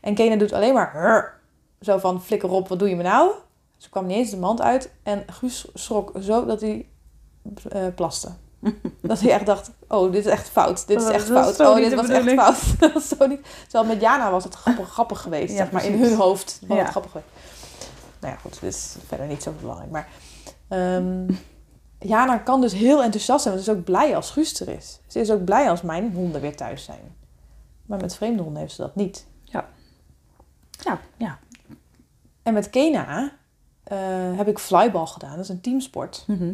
En 0.01 0.15
Kena 0.15 0.37
doet 0.37 0.53
alleen 0.53 0.75
maar 0.75 1.41
zo 1.81 1.99
van 1.99 2.23
flikker 2.23 2.51
op, 2.51 2.69
wat 2.69 2.79
doe 2.79 2.89
je 2.89 2.97
me 2.97 3.03
nou? 3.03 3.31
Ze 3.77 3.91
kwam 3.91 4.07
niet 4.07 4.17
eens 4.17 4.31
de 4.31 4.37
mand 4.37 4.61
uit 4.61 4.91
en 5.03 5.25
Guus 5.27 5.67
schrok 5.75 6.13
zo 6.21 6.45
dat 6.45 6.61
hij 6.61 6.89
eh, 7.69 7.87
plaste. 7.95 8.29
dat 9.03 9.21
hij 9.21 9.31
echt 9.31 9.47
dacht, 9.47 9.71
oh, 9.89 10.13
dit 10.13 10.25
is 10.27 10.31
echt 10.33 10.49
fout. 10.49 10.87
Dit 10.87 11.01
is 11.01 11.07
Oh, 11.09 11.15
echt 11.15 11.29
dat 11.29 11.57
fout. 11.57 11.69
Oh, 11.69 11.77
dit 11.77 11.95
was 11.95 12.09
echt 12.09 12.31
fout. 12.31 12.57
dat 12.81 12.93
was 12.93 13.09
zo 13.09 13.27
niet. 13.27 13.41
Terwijl 13.69 13.93
met 13.93 14.01
Jana 14.01 14.31
was 14.31 14.45
het 14.45 14.55
grappig, 14.55 14.89
grappig 14.89 15.21
geweest, 15.21 15.51
Ja, 15.53 15.57
zeg 15.57 15.71
maar. 15.71 15.85
In 15.85 15.99
hun 16.03 16.15
hoofd 16.15 16.61
was 16.67 16.77
Ja. 16.77 16.83
het 16.83 16.91
grappig 16.91 17.11
geweest. 17.11 17.31
Nou 18.25 18.37
ja, 18.37 18.43
goed, 18.43 18.61
dit 18.61 18.75
is 18.75 18.97
verder 19.07 19.27
niet 19.27 19.43
zo 19.43 19.53
belangrijk. 19.61 19.91
Maar 19.91 20.09
ehm, 20.69 21.31
Jana 22.11 22.39
kan 22.39 22.61
dus 22.61 22.73
heel 22.73 23.03
enthousiast 23.03 23.43
zijn. 23.43 23.55
Want 23.55 23.67
ze 23.67 23.73
is 23.73 23.79
ook 23.79 23.85
blij 23.85 24.17
als 24.17 24.31
Guus 24.31 24.61
er 24.61 24.69
is. 24.69 25.01
Ze 25.07 25.21
is 25.21 25.31
ook 25.31 25.45
blij 25.45 25.71
als 25.71 25.83
mijn 25.83 26.13
honden 26.13 26.41
weer 26.41 26.57
thuis 26.57 26.85
zijn. 26.85 27.15
Maar 27.87 28.01
met 28.01 28.17
vreemde 28.17 28.43
honden 28.43 28.61
heeft 28.61 28.75
ze 28.75 28.83
dat 28.83 28.95
niet. 28.95 29.27
Ja, 30.85 31.01
ja. 31.17 31.39
En 32.43 32.55
met 32.55 32.71
Kena 32.71 33.33
eh, 33.83 34.37
heb 34.37 34.49
ik 34.49 34.59
flyball 34.59 35.07
gedaan. 35.07 35.31
Dat 35.31 35.45
is 35.45 35.49
een 35.49 35.61
teamsport. 35.61 36.25
Mhm. 36.27 36.53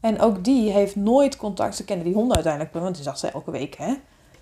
En 0.00 0.20
ook 0.20 0.44
die 0.44 0.70
heeft 0.70 0.96
nooit 0.96 1.36
contact. 1.36 1.76
Ze 1.76 1.84
kennen 1.84 2.04
die 2.04 2.14
honden 2.14 2.34
uiteindelijk, 2.34 2.74
want 2.74 2.94
die 2.94 3.04
zag 3.04 3.18
ze 3.18 3.30
elke 3.30 3.50
week, 3.50 3.74
hè. 3.74 3.94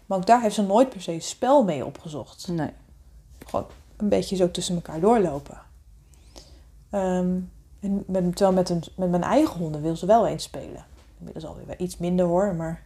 Maar 0.07 0.19
ook 0.19 0.27
daar 0.27 0.43
heeft 0.43 0.55
ze 0.55 0.63
nooit 0.63 0.89
per 0.89 1.03
se 1.03 1.21
spel 1.21 1.65
mee 1.65 1.87
opgezocht. 1.87 2.49
Nee. 2.49 2.71
Gewoon 3.47 3.67
een 3.97 4.09
beetje 4.09 4.37
zo 4.37 4.51
tussen 4.51 4.75
elkaar 4.75 5.01
doorlopen. 5.01 5.71
Ehm, 6.93 7.31
en 7.81 8.05
met, 8.07 8.37
terwijl 8.37 8.53
met, 8.53 8.69
een, 8.69 8.83
met 8.97 9.11
mijn 9.11 9.23
eigen 9.23 9.59
honden 9.59 9.83
wil 9.83 9.97
ze 9.97 10.07
wel 10.07 10.27
eens 10.27 10.43
spelen. 10.43 10.85
Inmiddels 11.19 11.47
alweer 11.47 11.79
iets 11.79 11.97
minder 11.97 12.27
hoor, 12.27 12.55
maar... 12.55 12.83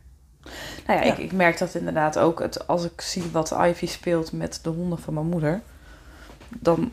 Nou 0.87 0.99
ja, 0.99 1.05
Ja. 1.05 1.13
Ik, 1.13 1.19
ik 1.19 1.33
merk 1.33 1.59
dat 1.59 1.75
inderdaad 1.75 2.19
ook. 2.19 2.39
Het, 2.41 2.67
als 2.67 2.85
ik 2.85 3.01
zie 3.01 3.31
wat 3.33 3.51
Ivy 3.51 3.87
speelt 3.87 4.33
met 4.33 4.59
de 4.63 4.69
honden 4.69 4.99
van 4.99 5.15
mijn 5.15 5.27
moeder, 5.27 5.61
dan 6.49 6.93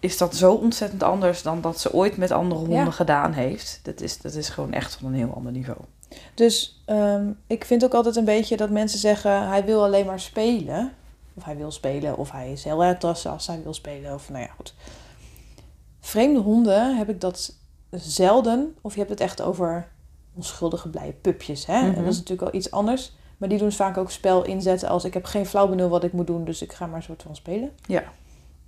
is 0.00 0.18
dat 0.18 0.36
zo 0.36 0.52
ontzettend 0.52 1.02
anders 1.02 1.42
dan 1.42 1.60
dat 1.60 1.80
ze 1.80 1.92
ooit 1.92 2.16
met 2.16 2.30
andere 2.30 2.60
honden 2.60 2.84
Ja. 2.84 2.90
gedaan 2.90 3.32
heeft. 3.32 3.80
Dat 3.82 4.00
is, 4.00 4.18
dat 4.18 4.34
is 4.34 4.48
gewoon 4.48 4.72
echt 4.72 4.94
van 4.94 5.08
een 5.08 5.14
heel 5.14 5.34
ander 5.34 5.52
niveau. 5.52 5.78
Dus 6.34 6.82
ehm, 6.84 7.26
ik 7.46 7.64
vind 7.64 7.84
ook 7.84 7.94
altijd 7.94 8.16
een 8.16 8.24
beetje 8.24 8.56
dat 8.56 8.70
mensen 8.70 8.98
zeggen... 8.98 9.48
hij 9.48 9.64
wil 9.64 9.84
alleen 9.84 10.06
maar 10.06 10.20
spelen. 10.20 10.92
Of 11.34 11.44
hij 11.44 11.56
wil 11.56 11.70
spelen, 11.70 12.16
of 12.16 12.30
hij 12.30 12.52
is 12.52 12.64
heel 12.64 12.84
erg 12.84 13.26
als 13.26 13.46
hij 13.46 13.60
wil 13.62 13.74
spelen. 13.74 14.14
Of 14.14 14.28
nou 14.28 14.42
ja, 14.42 14.50
goed. 14.56 14.74
Vreemde 16.04 16.40
honden 16.40 16.96
heb 16.96 17.08
ik 17.08 17.20
dat 17.20 17.54
zelden. 17.90 18.76
Of 18.80 18.92
je 18.92 18.98
hebt 18.98 19.10
het 19.10 19.20
echt 19.20 19.42
over 19.42 19.88
onschuldige 20.34 20.88
blije 20.90 21.12
pupjes. 21.12 21.66
Hè? 21.66 21.72
En 21.74 21.86
Mhm. 21.90 21.94
dat 22.02 22.12
is 22.12 22.18
natuurlijk 22.18 22.50
wel 22.50 22.60
iets 22.60 22.70
anders. 22.70 23.12
Maar 23.36 23.48
die 23.48 23.58
doen 23.58 23.72
vaak 23.72 23.96
ook 23.96 24.10
spel 24.10 24.44
inzetten 24.44 24.88
als 24.88 25.04
ik 25.04 25.14
heb 25.14 25.24
geen 25.24 25.46
flauw 25.46 25.68
benul 25.68 25.88
wat 25.88 26.04
ik 26.04 26.12
moet 26.12 26.26
doen, 26.26 26.44
dus 26.44 26.62
ik 26.62 26.72
ga 26.72 26.86
maar 26.86 26.96
een 26.96 27.02
soort 27.02 27.22
van 27.22 27.36
spelen. 27.36 27.70
Ja. 27.86 28.12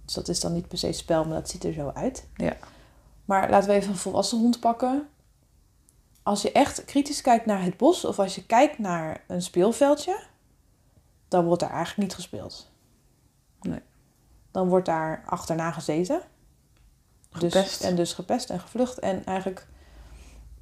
Dus 0.04 0.14
dat 0.14 0.28
is 0.28 0.40
dan 0.40 0.52
niet 0.52 0.68
per 0.68 0.78
se 0.78 0.92
spel, 0.92 1.24
maar 1.24 1.34
dat 1.38 1.48
ziet 1.50 1.64
er 1.64 1.72
zo 1.72 1.90
uit. 1.94 2.28
Ja. 2.36 2.56
Maar 3.24 3.50
laten 3.50 3.68
we 3.68 3.74
even 3.74 3.90
een 3.90 3.96
volwassen 3.96 4.38
hond 4.38 4.60
pakken. 4.60 5.08
Als 6.22 6.42
je 6.42 6.52
echt 6.52 6.84
kritisch 6.84 7.20
kijkt 7.20 7.46
naar 7.46 7.62
het 7.62 7.76
bos 7.76 8.04
of 8.04 8.18
als 8.18 8.34
je 8.34 8.46
kijkt 8.46 8.78
naar 8.78 9.24
een 9.26 9.42
speelveldje, 9.42 10.22
dan 11.28 11.44
wordt 11.44 11.60
daar 11.60 11.70
eigenlijk 11.70 12.08
niet 12.08 12.14
gespeeld. 12.14 12.70
Nee. 13.60 13.80
Dan 14.50 14.68
wordt 14.68 14.86
daar 14.86 15.22
achterna 15.26 15.70
gezeten. 15.70 16.20
Dus, 17.38 17.52
Gepest. 17.54 17.82
en 17.82 17.96
dus 17.96 18.12
gepest 18.12 18.50
en 18.50 18.60
gevlucht. 18.60 18.98
En 18.98 19.24
eigenlijk. 19.24 19.66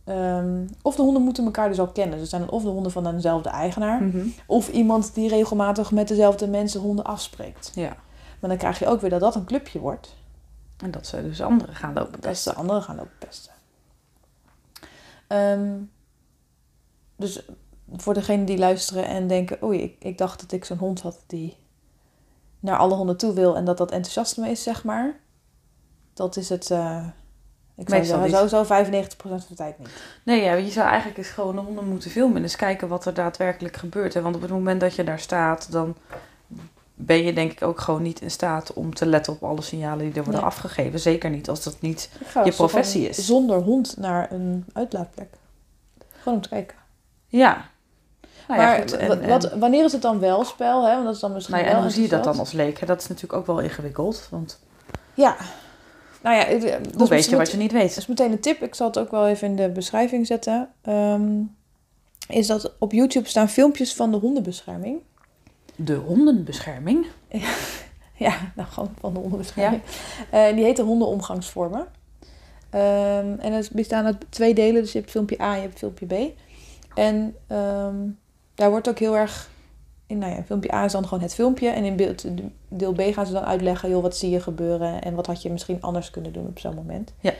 ehm, 0.04 0.66
of 0.82 0.96
de 0.96 1.02
honden 1.02 1.22
moeten 1.22 1.44
elkaar 1.44 1.68
dus 1.68 1.78
al 1.80 1.88
kennen. 1.88 2.18
Dus 2.18 2.28
zijn 2.30 2.40
dan 2.42 2.50
of 2.50 2.62
de 2.62 2.68
honden 2.68 2.92
van 2.92 3.06
eenzelfde 3.06 3.48
eigenaar. 3.48 4.02
Mhm. 4.02 4.26
Of 4.46 4.68
iemand 4.68 5.14
die 5.14 5.28
regelmatig 5.28 5.90
met 5.90 6.08
dezelfde 6.08 6.46
mensen 6.48 6.80
honden 6.80 7.04
afspreekt. 7.04 7.70
Ja. 7.74 7.96
Maar 8.40 8.50
dan 8.50 8.58
krijg 8.58 8.78
je 8.78 8.86
ook 8.86 9.00
weer 9.00 9.10
dat 9.10 9.20
dat 9.20 9.34
een 9.34 9.44
clubje 9.44 9.78
wordt. 9.78 10.16
En 10.76 10.90
dat 10.90 11.06
ze 11.06 11.22
dus 11.22 11.40
anderen 11.40 11.74
gaan 11.74 11.92
lopen 11.94 12.12
Dat 12.12 12.20
pesten. 12.20 12.52
de 12.52 12.58
anderen 12.58 12.82
gaan 12.82 12.96
lopen 12.96 13.18
pesten. 13.18 13.52
Ehm, 15.26 15.72
dus 17.16 17.42
voor 17.96 18.14
degenen 18.14 18.44
die 18.44 18.58
luisteren 18.58 19.06
en 19.06 19.26
denken... 19.26 19.62
oei, 19.62 19.82
ik, 19.82 19.96
ik 19.98 20.18
dacht 20.18 20.40
dat 20.40 20.52
ik 20.52 20.64
zo'n 20.64 20.78
hond 20.78 21.00
had 21.00 21.18
die 21.26 21.56
naar 22.60 22.76
alle 22.78 22.94
honden 22.94 23.16
toe 23.16 23.32
wil... 23.32 23.56
en 23.56 23.64
dat 23.64 23.78
dat 23.78 23.90
enthousiasme 23.90 24.48
is, 24.50 24.62
zeg 24.62 24.84
maar. 24.84 25.20
Dat 26.14 26.36
is 26.36 26.48
het... 26.48 26.70
eh, 26.70 27.06
ik 27.76 27.88
zou 27.88 28.00
Meestal 28.00 28.20
zeggen, 28.28 28.48
sowieso 28.48 29.04
95% 29.06 29.16
van 29.18 29.40
de 29.48 29.54
tijd 29.54 29.78
niet. 29.78 29.88
Nee, 30.22 30.42
ja, 30.42 30.52
je 30.52 30.70
zou 30.70 30.86
eigenlijk 30.88 31.18
eens 31.18 31.28
gewoon 31.28 31.54
de 31.54 31.60
honden 31.60 31.88
moeten 31.88 32.10
filmen 32.10 32.36
en 32.36 32.42
eens 32.42 32.56
kijken 32.56 32.88
wat 32.88 33.04
er 33.04 33.14
daadwerkelijk 33.14 33.76
gebeurt. 33.76 34.14
Hè? 34.14 34.20
Want 34.22 34.34
op 34.34 34.42
het 34.42 34.50
moment 34.50 34.80
dat 34.80 34.94
je 34.94 35.04
daar 35.04 35.18
staat, 35.18 35.72
dan 35.72 35.96
ben 36.94 37.24
je 37.24 37.32
denk 37.32 37.52
ik 37.52 37.62
ook 37.62 37.80
gewoon 37.80 38.02
niet 38.02 38.20
in 38.20 38.30
staat 38.30 38.72
om 38.72 38.94
te 38.94 39.06
letten 39.06 39.32
op 39.32 39.42
alle 39.42 39.62
signalen 39.62 39.98
die 39.98 40.08
er 40.14 40.22
worden 40.22 40.34
Nee. 40.40 40.42
afgegeven. 40.50 41.00
Zeker 41.00 41.30
niet 41.30 41.48
als 41.48 41.62
dat 41.62 41.80
niet... 41.80 42.10
Je 42.44 42.52
professie 42.52 43.08
is. 43.08 43.26
Zonder 43.26 43.58
hond 43.60 43.96
naar 43.96 44.32
een 44.32 44.64
uitlaatplek. 44.72 45.28
Gewoon 46.18 46.34
om 46.38 46.42
te 46.42 46.48
kijken. 46.48 46.76
Ja. 47.26 47.70
Nou 48.48 48.60
ja, 48.60 48.66
maar 48.66 48.78
goed, 48.78 48.92
en- 48.92 49.28
wat, 49.28 49.44
en- 49.50 49.58
wanneer 49.58 49.84
is 49.84 49.92
het 49.92 50.02
dan 50.02 50.18
wel 50.18 50.44
spel? 50.44 50.86
Hè? 50.86 50.92
Want 50.92 51.04
dat 51.04 51.14
is 51.14 51.20
dan 51.20 51.32
misschien 51.32 51.54
nou 51.54 51.66
ja, 51.68 51.72
en 51.74 51.80
hoe 51.82 51.90
zie 51.90 52.02
je 52.02 52.08
dat 52.08 52.24
dan 52.24 52.38
als 52.38 52.52
leek? 52.52 52.78
hè? 52.80 52.86
Dat 52.86 53.00
is 53.00 53.06
natuurlijk 53.08 53.32
ook 53.40 53.46
wel 53.46 53.58
ingewikkeld. 53.60 54.26
Want 54.30 54.60
Ja. 55.14 55.36
Nou 56.22 56.36
ja, 56.36 56.58
dat 56.58 56.94
hoe 56.94 57.08
weet 57.08 57.24
je 57.24 57.36
wat 57.36 57.50
je 57.50 57.56
niet 57.56 57.72
weet? 57.72 57.88
Dat 57.88 57.96
is 57.96 58.06
meteen 58.06 58.32
een 58.32 58.40
tip. 58.40 58.62
Ik 58.62 58.74
zal 58.74 58.86
het 58.86 58.98
ook 58.98 59.10
wel 59.10 59.28
even 59.28 59.48
in 59.48 59.56
de 59.56 59.68
beschrijving 59.68 60.26
zetten. 60.26 60.68
Ehm, 60.82 61.40
is 62.28 62.46
dat 62.46 62.74
op 62.78 62.92
YouTube 62.92 63.28
staan 63.28 63.48
filmpjes 63.48 63.94
van 63.94 64.10
de 64.10 64.16
hondenbescherming. 64.16 65.00
De 65.76 65.94
hondenbescherming. 65.94 67.06
Ja, 68.16 68.52
nou 68.54 68.68
gewoon 68.68 68.94
van 69.00 69.12
de 69.14 69.18
hondenbescherming. 69.18 69.82
Eh, 70.30 70.46
en 70.46 70.56
die 70.56 70.64
heten 70.64 70.84
hondenomgangsvormen. 70.84 71.86
Ehm, 72.70 73.34
en 73.38 73.52
het 73.52 73.70
bestaan 73.72 74.04
uit 74.04 74.16
twee 74.28 74.54
delen. 74.54 74.82
Dus 74.82 74.92
je 74.92 74.98
hebt 74.98 75.10
filmpje 75.10 75.42
A 75.42 75.50
en 75.50 75.56
je 75.56 75.62
hebt 75.62 75.78
filmpje 75.78 76.06
B. 76.06 76.32
En 76.94 77.36
ehm, 77.46 77.96
daar 78.54 78.70
wordt 78.70 78.88
ook 78.88 78.98
heel 78.98 79.16
erg... 79.16 79.50
In, 80.06 80.18
nou 80.18 80.32
ja, 80.34 80.42
filmpje 80.46 80.74
A 80.74 80.84
is 80.84 80.92
dan 80.92 81.04
gewoon 81.04 81.22
het 81.22 81.34
filmpje. 81.34 81.68
En 81.68 81.84
in 81.84 81.96
beeld, 81.96 82.24
deel 82.68 82.92
B 82.92 83.00
gaan 83.00 83.26
ze 83.26 83.32
dan 83.32 83.44
uitleggen... 83.44 83.90
Joh, 83.90 84.02
wat 84.02 84.16
zie 84.16 84.30
je 84.30 84.40
gebeuren? 84.40 85.02
En 85.02 85.14
wat 85.14 85.26
had 85.26 85.42
je 85.42 85.50
misschien 85.50 85.78
anders 85.80 86.10
kunnen 86.10 86.32
doen 86.32 86.46
op 86.46 86.58
zo'n 86.58 86.74
moment? 86.74 87.12
Ja. 87.20 87.32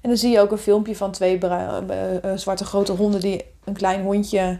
En 0.00 0.08
dan 0.08 0.16
zie 0.16 0.30
je 0.30 0.40
ook 0.40 0.50
een 0.50 0.58
filmpje 0.58 0.96
van 0.96 1.10
twee 1.10 1.38
eh, 1.38 1.78
eh, 2.24 2.36
zwarte 2.38 2.64
grote 2.64 2.92
honden... 2.92 3.20
die 3.20 3.44
een 3.64 3.74
klein 3.74 4.02
hondje... 4.02 4.58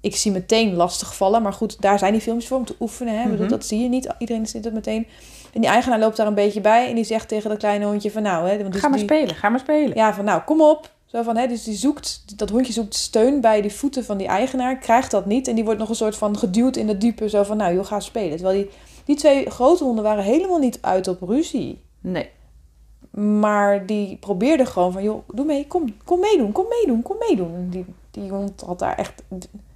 Ik 0.00 0.16
zie 0.16 0.32
meteen 0.32 0.74
lastig 0.74 1.16
vallen. 1.16 1.42
Maar 1.42 1.52
goed, 1.52 1.80
daar 1.80 1.98
zijn 1.98 2.12
die 2.12 2.20
filmpjes 2.20 2.48
voor 2.48 2.58
om 2.58 2.64
te 2.64 2.76
oefenen. 2.80 3.14
Hè? 3.18 3.22
Bedoel, 3.22 3.38
Mhm. 3.38 3.48
Dat 3.48 3.66
zie 3.66 3.82
je 3.82 3.88
niet. 3.88 4.14
Iedereen 4.18 4.46
ziet 4.46 4.64
het 4.64 4.74
meteen. 4.74 5.06
En 5.52 5.60
die 5.60 5.70
eigenaar 5.70 5.98
loopt 5.98 6.16
daar 6.16 6.26
een 6.26 6.34
beetje 6.34 6.60
bij. 6.60 6.88
En 6.88 6.94
die 6.94 7.04
zegt 7.04 7.28
tegen 7.28 7.50
dat 7.50 7.58
kleine 7.58 7.84
hondje 7.84 8.10
van 8.10 8.22
nou... 8.22 8.48
Hè, 8.48 8.58
want 8.58 8.72
dus 8.72 8.80
Ga 8.80 8.88
maar 8.88 8.98
die, 8.98 9.06
spelen, 9.06 9.34
ga 9.34 9.48
maar 9.48 9.60
spelen. 9.60 9.96
ja, 9.96 10.14
van 10.14 10.24
nou, 10.24 10.42
kom 10.42 10.62
op. 10.62 10.90
Zo 11.08 11.22
van, 11.22 11.36
hè, 11.36 11.46
dus 11.46 11.64
die 11.64 11.76
zoekt, 11.76 12.38
dat 12.38 12.50
hondje 12.50 12.72
zoekt 12.72 12.94
steun 12.94 13.40
bij 13.40 13.60
die 13.60 13.72
voeten 13.72 14.04
van 14.04 14.16
die 14.16 14.26
eigenaar, 14.26 14.78
krijgt 14.78 15.10
dat 15.10 15.26
niet. 15.26 15.48
En 15.48 15.54
die 15.54 15.64
wordt 15.64 15.78
nog 15.78 15.88
een 15.88 15.94
soort 15.94 16.16
van 16.16 16.38
geduwd 16.38 16.76
in 16.76 16.88
het 16.88 17.00
diepe, 17.00 17.28
zo 17.28 17.42
van, 17.42 17.56
nou, 17.56 17.74
joh, 17.74 17.84
ga 17.84 18.00
spelen. 18.00 18.36
Terwijl 18.36 18.58
die, 18.58 18.70
die 19.04 19.16
twee 19.16 19.50
grote 19.50 19.84
honden 19.84 20.04
waren 20.04 20.24
helemaal 20.24 20.58
niet 20.58 20.78
uit 20.80 21.08
op 21.08 21.22
ruzie. 21.22 21.82
Nee. 22.00 22.30
Maar 23.40 23.86
die 23.86 24.16
probeerden 24.16 24.66
gewoon 24.66 24.92
van, 24.92 25.02
joh, 25.02 25.28
doe 25.28 25.44
mee, 25.44 25.66
kom, 25.66 25.94
kom 26.04 26.20
meedoen, 26.20 26.52
kom 26.52 26.66
meedoen, 26.68 27.02
kom 27.02 27.16
meedoen. 27.28 27.54
En 27.54 27.68
die, 27.70 27.84
die 28.20 28.30
hond 28.30 28.60
had 28.60 28.78
daar 28.78 28.94
echt 28.96 29.22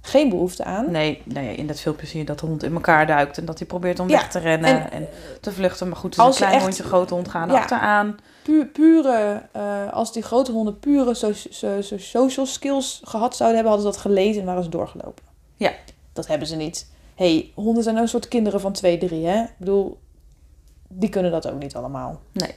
geen 0.01 0.29
behoefte 0.29 0.63
aan. 0.63 0.91
Nee, 0.91 1.21
nee, 1.25 1.55
in 1.55 1.67
dat 1.67 1.79
filmpje 1.79 2.07
zie 2.07 2.19
je 2.19 2.25
dat 2.25 2.39
de 2.39 2.45
hond 2.45 2.63
in 2.63 2.73
elkaar 2.73 3.07
duikt 3.07 3.37
en 3.37 3.45
dat 3.45 3.57
hij 3.57 3.67
probeert 3.67 3.99
om 3.99 4.09
Ja, 4.09 4.17
weg 4.17 4.29
te 4.29 4.39
rennen 4.39 4.69
en, 4.69 4.91
en- 4.91 5.07
te 5.41 5.51
vluchten. 5.51 5.87
Maar 5.87 5.97
goed, 5.97 6.09
dus 6.15 6.19
Als 6.19 6.29
een 6.35 6.37
klein 6.41 6.53
echt- 6.53 6.63
hondje, 6.63 6.83
grote 6.83 7.13
hond 7.13 7.27
gaan 7.27 7.49
Ja. 7.49 7.55
achteraan. 7.55 8.17
Pu- 8.43 8.65
pure, 8.65 9.41
eh, 9.51 9.93
als 9.93 10.13
die 10.13 10.23
grote 10.23 10.51
honden 10.51 10.79
pure 10.79 11.13
so- 11.13 11.33
so- 11.33 11.81
so- 11.81 11.97
social 11.97 12.45
skills 12.45 13.01
gehad 13.03 13.35
zouden 13.35 13.57
hebben, 13.59 13.73
hadden 13.75 13.93
ze 13.93 13.97
dat 13.99 14.11
gelezen 14.11 14.41
en 14.41 14.47
waren 14.47 14.63
ze 14.63 14.69
doorgelopen. 14.69 15.23
Ja. 15.55 15.71
Dat 16.13 16.27
hebben 16.27 16.47
ze 16.47 16.55
niet. 16.55 16.91
hey, 17.15 17.51
honden 17.55 17.83
zijn 17.83 17.95
een 17.97 18.07
soort 18.07 18.27
kinderen 18.27 18.59
van 18.61 18.71
2, 18.71 18.97
3, 18.97 19.25
hè? 19.25 19.41
Ik 19.43 19.53
bedoel, 19.57 19.99
die 20.87 21.09
kunnen 21.09 21.31
dat 21.31 21.47
ook 21.51 21.59
niet 21.59 21.75
allemaal. 21.75 22.19
Nee. 22.31 22.55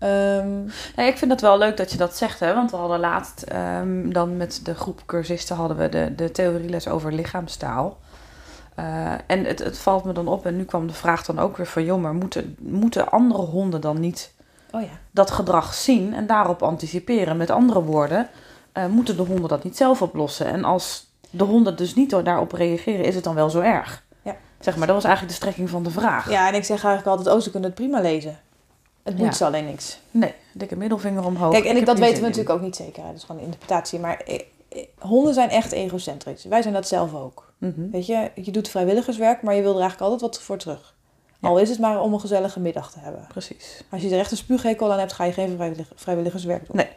Ehm, 0.00 0.62
Nee, 0.96 1.08
ik 1.08 1.18
vind 1.18 1.30
het 1.30 1.40
wel 1.40 1.58
leuk 1.58 1.76
dat 1.76 1.90
je 1.90 1.96
dat 1.96 2.16
zegt, 2.16 2.40
hè? 2.40 2.54
want 2.54 2.70
we 2.70 2.76
hadden 2.76 3.00
laatst 3.00 3.42
ehm, 3.42 4.10
dan 4.10 4.36
met 4.36 4.60
de 4.64 4.74
groep 4.74 5.02
cursisten 5.06 5.56
hadden 5.56 5.76
we 5.76 5.88
de, 5.88 6.14
de 6.14 6.30
theorieles 6.30 6.88
over 6.88 7.12
lichaamstaal. 7.12 7.98
Eh, 8.74 9.12
en 9.26 9.44
het, 9.44 9.58
het 9.58 9.78
valt 9.78 10.04
me 10.04 10.12
dan 10.12 10.28
op, 10.28 10.46
en 10.46 10.56
nu 10.56 10.64
kwam 10.64 10.86
de 10.86 10.92
vraag 10.92 11.24
dan 11.24 11.38
ook 11.38 11.56
weer 11.56 11.66
van, 11.66 11.84
joh, 11.84 12.00
maar 12.00 12.14
moeten, 12.14 12.56
moeten 12.58 13.10
andere 13.10 13.42
honden 13.42 13.80
dan 13.80 14.00
niet 14.00 14.32
oh 14.70 14.80
ja. 14.80 14.88
dat 15.10 15.30
gedrag 15.30 15.74
zien 15.74 16.14
en 16.14 16.26
daarop 16.26 16.62
anticiperen? 16.62 17.36
Met 17.36 17.50
andere 17.50 17.82
woorden, 17.82 18.28
eh, 18.72 18.86
moeten 18.86 19.16
de 19.16 19.22
honden 19.22 19.48
dat 19.48 19.64
niet 19.64 19.76
zelf 19.76 20.02
oplossen? 20.02 20.46
En 20.46 20.64
als 20.64 21.06
de 21.30 21.44
honden 21.44 21.76
dus 21.76 21.94
niet 21.94 22.10
daarop 22.24 22.52
reageren, 22.52 23.04
is 23.04 23.14
het 23.14 23.24
dan 23.24 23.34
wel 23.34 23.50
zo 23.50 23.60
erg? 23.60 24.02
Ja. 24.22 24.36
Zeg 24.60 24.76
maar, 24.76 24.86
dat 24.86 24.96
was 24.96 25.04
eigenlijk 25.04 25.34
de 25.34 25.40
strekking 25.42 25.70
van 25.70 25.82
de 25.82 25.90
vraag. 25.90 26.30
Ja, 26.30 26.48
en 26.48 26.54
ik 26.54 26.64
zeg 26.64 26.84
eigenlijk 26.84 27.16
altijd, 27.16 27.36
oh, 27.36 27.42
ze 27.42 27.50
kunnen 27.50 27.70
het 27.70 27.78
prima 27.78 28.00
lezen. 28.00 28.38
Het 29.02 29.16
moet 29.16 29.26
Ja. 29.26 29.32
ze 29.32 29.44
alleen 29.44 29.64
niks. 29.64 29.98
Nee, 30.10 30.34
dikke 30.54 30.76
middelvinger 30.76 31.24
omhoog. 31.24 31.52
Kijk, 31.52 31.64
en 31.64 31.76
ik, 31.76 31.86
dat 31.86 31.98
weten 31.98 32.14
we 32.14 32.20
in. 32.20 32.22
natuurlijk 32.26 32.50
ook 32.54 32.60
niet 32.60 32.76
zeker. 32.76 33.02
Dat 33.02 33.14
is 33.14 33.24
gewoon 33.24 33.42
interpretatie. 33.42 33.98
Maar 33.98 34.22
honden 34.98 35.34
zijn 35.34 35.50
echt 35.50 35.72
egocentrisch. 35.72 36.44
Wij 36.44 36.62
zijn 36.62 36.74
dat 36.74 36.88
zelf 36.88 37.14
ook. 37.14 37.52
Mhm. 37.58 37.90
Weet 37.90 38.06
je, 38.06 38.30
je 38.34 38.50
doet 38.50 38.68
vrijwilligerswerk, 38.68 39.42
maar 39.42 39.54
je 39.54 39.62
wil 39.62 39.74
er 39.74 39.80
eigenlijk 39.80 40.10
altijd 40.12 40.30
wat 40.32 40.42
voor 40.42 40.56
terug. 40.58 40.94
Ja. 41.40 41.48
Al 41.48 41.58
is 41.58 41.68
het 41.68 41.78
maar 41.78 42.00
om 42.00 42.12
een 42.12 42.20
gezellige 42.20 42.60
middag 42.60 42.92
te 42.92 42.98
hebben. 42.98 43.26
Precies. 43.28 43.82
Als 43.90 44.02
je 44.02 44.10
er 44.10 44.18
echt 44.18 44.30
een 44.30 44.36
spuughekel 44.36 44.92
aan 44.92 44.98
hebt, 44.98 45.12
ga 45.12 45.24
je 45.24 45.32
geen 45.32 45.54
vrijwillig- 45.56 45.92
vrijwilligerswerk 45.94 46.66
doen. 46.66 46.76
Nee. 46.76 46.88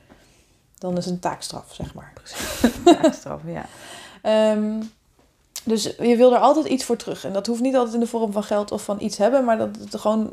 Dan 0.77 0.97
is 0.97 1.05
het 1.05 1.13
een 1.13 1.19
taakstraf, 1.19 1.73
zeg 1.73 1.93
maar. 1.93 2.13
Taakstraf, 3.01 3.41
ja. 3.45 3.65
Ehm, 4.21 4.81
dus 5.63 5.83
je 5.83 6.15
wil 6.17 6.33
er 6.33 6.39
altijd 6.39 6.65
iets 6.65 6.83
voor 6.83 6.95
terug. 6.95 7.25
En 7.25 7.33
dat 7.33 7.47
hoeft 7.47 7.61
niet 7.61 7.75
altijd 7.75 7.93
in 7.93 7.99
de 7.99 8.07
vorm 8.07 8.31
van 8.31 8.43
geld 8.43 8.71
of 8.71 8.83
van 8.83 9.01
iets 9.01 9.17
hebben, 9.17 9.43
maar 9.45 9.57
dat 9.57 9.69
het 9.79 9.95
gewoon, 9.99 10.31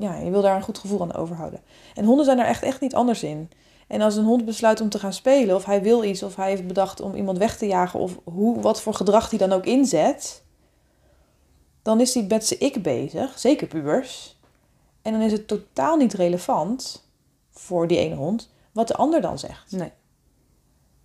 ja, 0.00 0.14
je 0.16 0.30
wil 0.30 0.42
daar 0.42 0.56
een 0.56 0.62
goed 0.62 0.78
gevoel 0.78 1.00
aan 1.02 1.14
overhouden. 1.14 1.60
En 1.94 2.04
honden 2.04 2.24
zijn 2.24 2.38
er 2.38 2.46
echt, 2.46 2.62
echt 2.62 2.80
niet 2.80 2.94
anders 2.94 3.22
in. 3.22 3.50
En 3.86 4.00
als 4.00 4.16
een 4.16 4.24
hond 4.24 4.44
besluit 4.44 4.80
om 4.80 4.88
te 4.88 4.98
gaan 4.98 5.12
spelen, 5.12 5.56
of 5.56 5.64
hij 5.64 5.82
wil 5.82 6.04
iets, 6.04 6.22
of 6.22 6.36
hij 6.36 6.48
heeft 6.48 6.66
bedacht 6.66 7.00
om 7.00 7.14
iemand 7.14 7.38
weg 7.38 7.56
te 7.58 7.66
jagen, 7.66 8.00
of 8.00 8.18
hoe, 8.24 8.60
wat 8.60 8.80
voor 8.82 8.94
gedrag 8.94 9.30
hij 9.30 9.38
dan 9.38 9.52
ook 9.52 9.64
inzet, 9.66 10.42
dan 11.82 12.00
is 12.00 12.14
hij 12.14 12.24
met 12.28 12.46
zijn 12.46 12.60
ik 12.60 12.82
bezig, 12.82 13.38
zeker 13.38 13.66
pubers. 13.66 14.38
En 15.02 15.12
dan 15.12 15.20
is 15.20 15.32
het 15.32 15.48
totaal 15.48 15.96
niet 15.96 16.12
relevant 16.14 17.08
voor 17.50 17.86
die 17.86 17.98
ene 17.98 18.14
hond 18.14 18.50
wat 18.72 18.88
de 18.88 18.94
ander 18.94 19.20
dan 19.20 19.38
zegt. 19.38 19.72
Nee. 19.72 19.92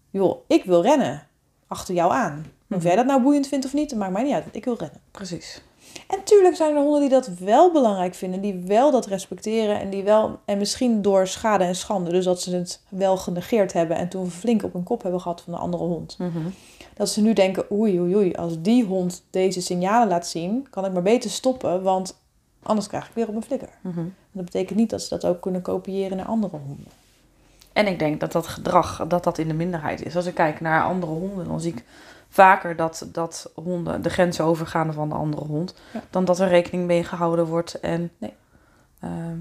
Joh, 0.10 0.38
ik 0.48 0.64
wil 0.66 0.82
rennen 0.82 1.28
achter 1.68 1.94
jou 1.94 2.12
aan. 2.12 2.46
Of 2.70 2.78
Mhm. 2.78 2.86
jij 2.88 2.96
dat 2.96 3.06
nou 3.06 3.22
boeiend 3.22 3.48
vindt 3.48 3.66
of 3.66 3.74
niet, 3.74 3.90
dat 3.90 4.00
maakt 4.00 4.12
mij 4.12 4.24
niet 4.24 4.34
uit. 4.34 4.44
want 4.44 4.56
Ik 4.56 4.66
wil 4.66 4.76
rennen. 4.78 5.02
Precies. 5.12 5.62
En 6.08 6.24
tuurlijk 6.24 6.56
zijn 6.56 6.76
er 6.76 6.82
honden 6.82 7.00
die 7.00 7.10
dat 7.10 7.28
wel 7.28 7.72
belangrijk 7.72 8.16
vinden, 8.16 8.42
die 8.42 8.64
wel 8.66 8.92
dat 8.92 9.06
respecteren 9.06 9.80
en 9.80 9.90
die 9.90 10.04
wel, 10.04 10.40
en 10.46 10.58
misschien 10.58 11.02
door 11.02 11.28
schade 11.28 11.64
en 11.64 11.76
schande, 11.76 12.12
dus 12.12 12.26
dat 12.26 12.42
ze 12.42 12.56
het 12.56 12.82
wel 12.90 13.18
genegeerd 13.18 13.74
hebben 13.74 13.98
en 13.98 14.10
toen 14.10 14.32
flink 14.32 14.64
op 14.64 14.74
hun 14.74 14.84
kop 14.84 15.02
hebben 15.02 15.22
gehad 15.22 15.42
van 15.42 15.54
de 15.54 15.60
andere 15.60 15.84
hond. 15.84 16.16
Mhm. 16.18 16.50
Dat 16.94 17.10
ze 17.10 17.22
nu 17.22 17.34
denken, 17.34 17.72
oei 17.72 18.00
oei 18.00 18.16
oei, 18.16 18.34
als 18.34 18.62
die 18.62 18.86
hond 18.86 19.24
deze 19.30 19.62
signalen 19.62 20.08
laat 20.08 20.28
zien, 20.28 20.68
kan 20.70 20.86
ik 20.86 20.94
maar 20.94 21.02
beter 21.02 21.30
stoppen, 21.30 21.82
want 21.84 22.20
anders 22.64 22.88
krijg 22.88 23.08
ik 23.08 23.14
weer 23.14 23.26
op 23.26 23.34
mijn 23.34 23.46
flikker. 23.46 23.70
Mhm. 23.82 24.04
Dat 24.32 24.46
betekent 24.46 24.80
niet 24.80 24.90
dat 24.90 25.02
ze 25.02 25.10
dat 25.10 25.26
ook 25.26 25.42
kunnen 25.42 25.62
kopiëren 25.62 26.18
naar 26.18 26.26
andere 26.26 26.58
honden. 26.66 26.92
En 27.74 27.88
ik 27.88 28.00
denk 28.00 28.20
dat 28.20 28.32
dat 28.32 28.48
gedrag 28.48 29.08
dat 29.08 29.24
dat 29.24 29.38
in 29.38 29.48
de 29.48 29.54
minderheid 29.54 30.06
is. 30.06 30.16
Als 30.16 30.26
ik 30.26 30.34
kijk 30.34 30.62
naar 30.62 30.84
andere 30.84 31.12
honden, 31.12 31.48
dan 31.48 31.62
zie 31.62 31.72
ik 31.72 31.84
vaker 32.36 32.76
dat, 32.76 33.08
dat 33.12 33.52
honden 33.56 34.02
de 34.02 34.10
grenzen 34.10 34.46
overgaan 34.46 34.94
van 34.94 35.10
de 35.10 35.16
andere 35.16 35.46
hond. 35.46 35.76
Ja. 35.94 36.02
Dan 36.10 36.26
dat 36.26 36.40
er 36.40 36.48
rekening 36.48 36.86
mee 36.86 37.04
gehouden 37.04 37.46
wordt. 37.46 37.80
En, 37.80 38.12
Nee. 38.18 38.34
ehm, 39.00 39.38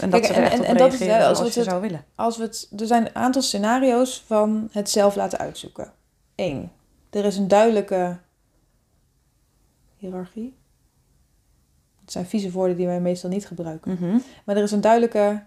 en 0.00 0.10
dat 0.10 0.24
ze 0.26 0.32
er 0.32 0.36
en- 0.36 0.42
echt 0.44 0.52
en- 0.54 0.60
op 0.60 0.66
en 0.66 0.76
dat 0.76 0.92
is, 0.92 0.98
hè, 1.00 1.18
als 1.18 1.26
als, 1.28 1.38
we 1.38 1.44
je 1.54 1.60
het- 1.60 1.68
zou 1.68 1.80
willen. 1.80 2.04
Als 2.14 2.36
we 2.36 2.42
het, 2.42 2.68
er 2.78 2.86
zijn 2.86 3.06
een 3.06 3.14
aantal 3.14 3.42
scenario's 3.42 4.22
van 4.26 4.68
het 4.72 4.90
zelf 4.90 5.14
laten 5.16 5.38
uitzoeken. 5.38 5.92
Eén, 6.34 6.70
er 7.10 7.24
is 7.24 7.36
een 7.36 7.48
duidelijke 7.48 8.16
hiërarchie. 9.96 10.56
Het 12.00 12.12
zijn 12.12 12.26
vieze 12.26 12.50
woorden 12.50 12.76
die 12.76 12.86
wij 12.86 13.00
meestal 13.00 13.30
niet 13.30 13.46
gebruiken. 13.46 13.92
Mhm. 13.92 14.18
Maar 14.44 14.56
er 14.56 14.62
is 14.62 14.70
een 14.72 14.80
duidelijke 14.80 15.42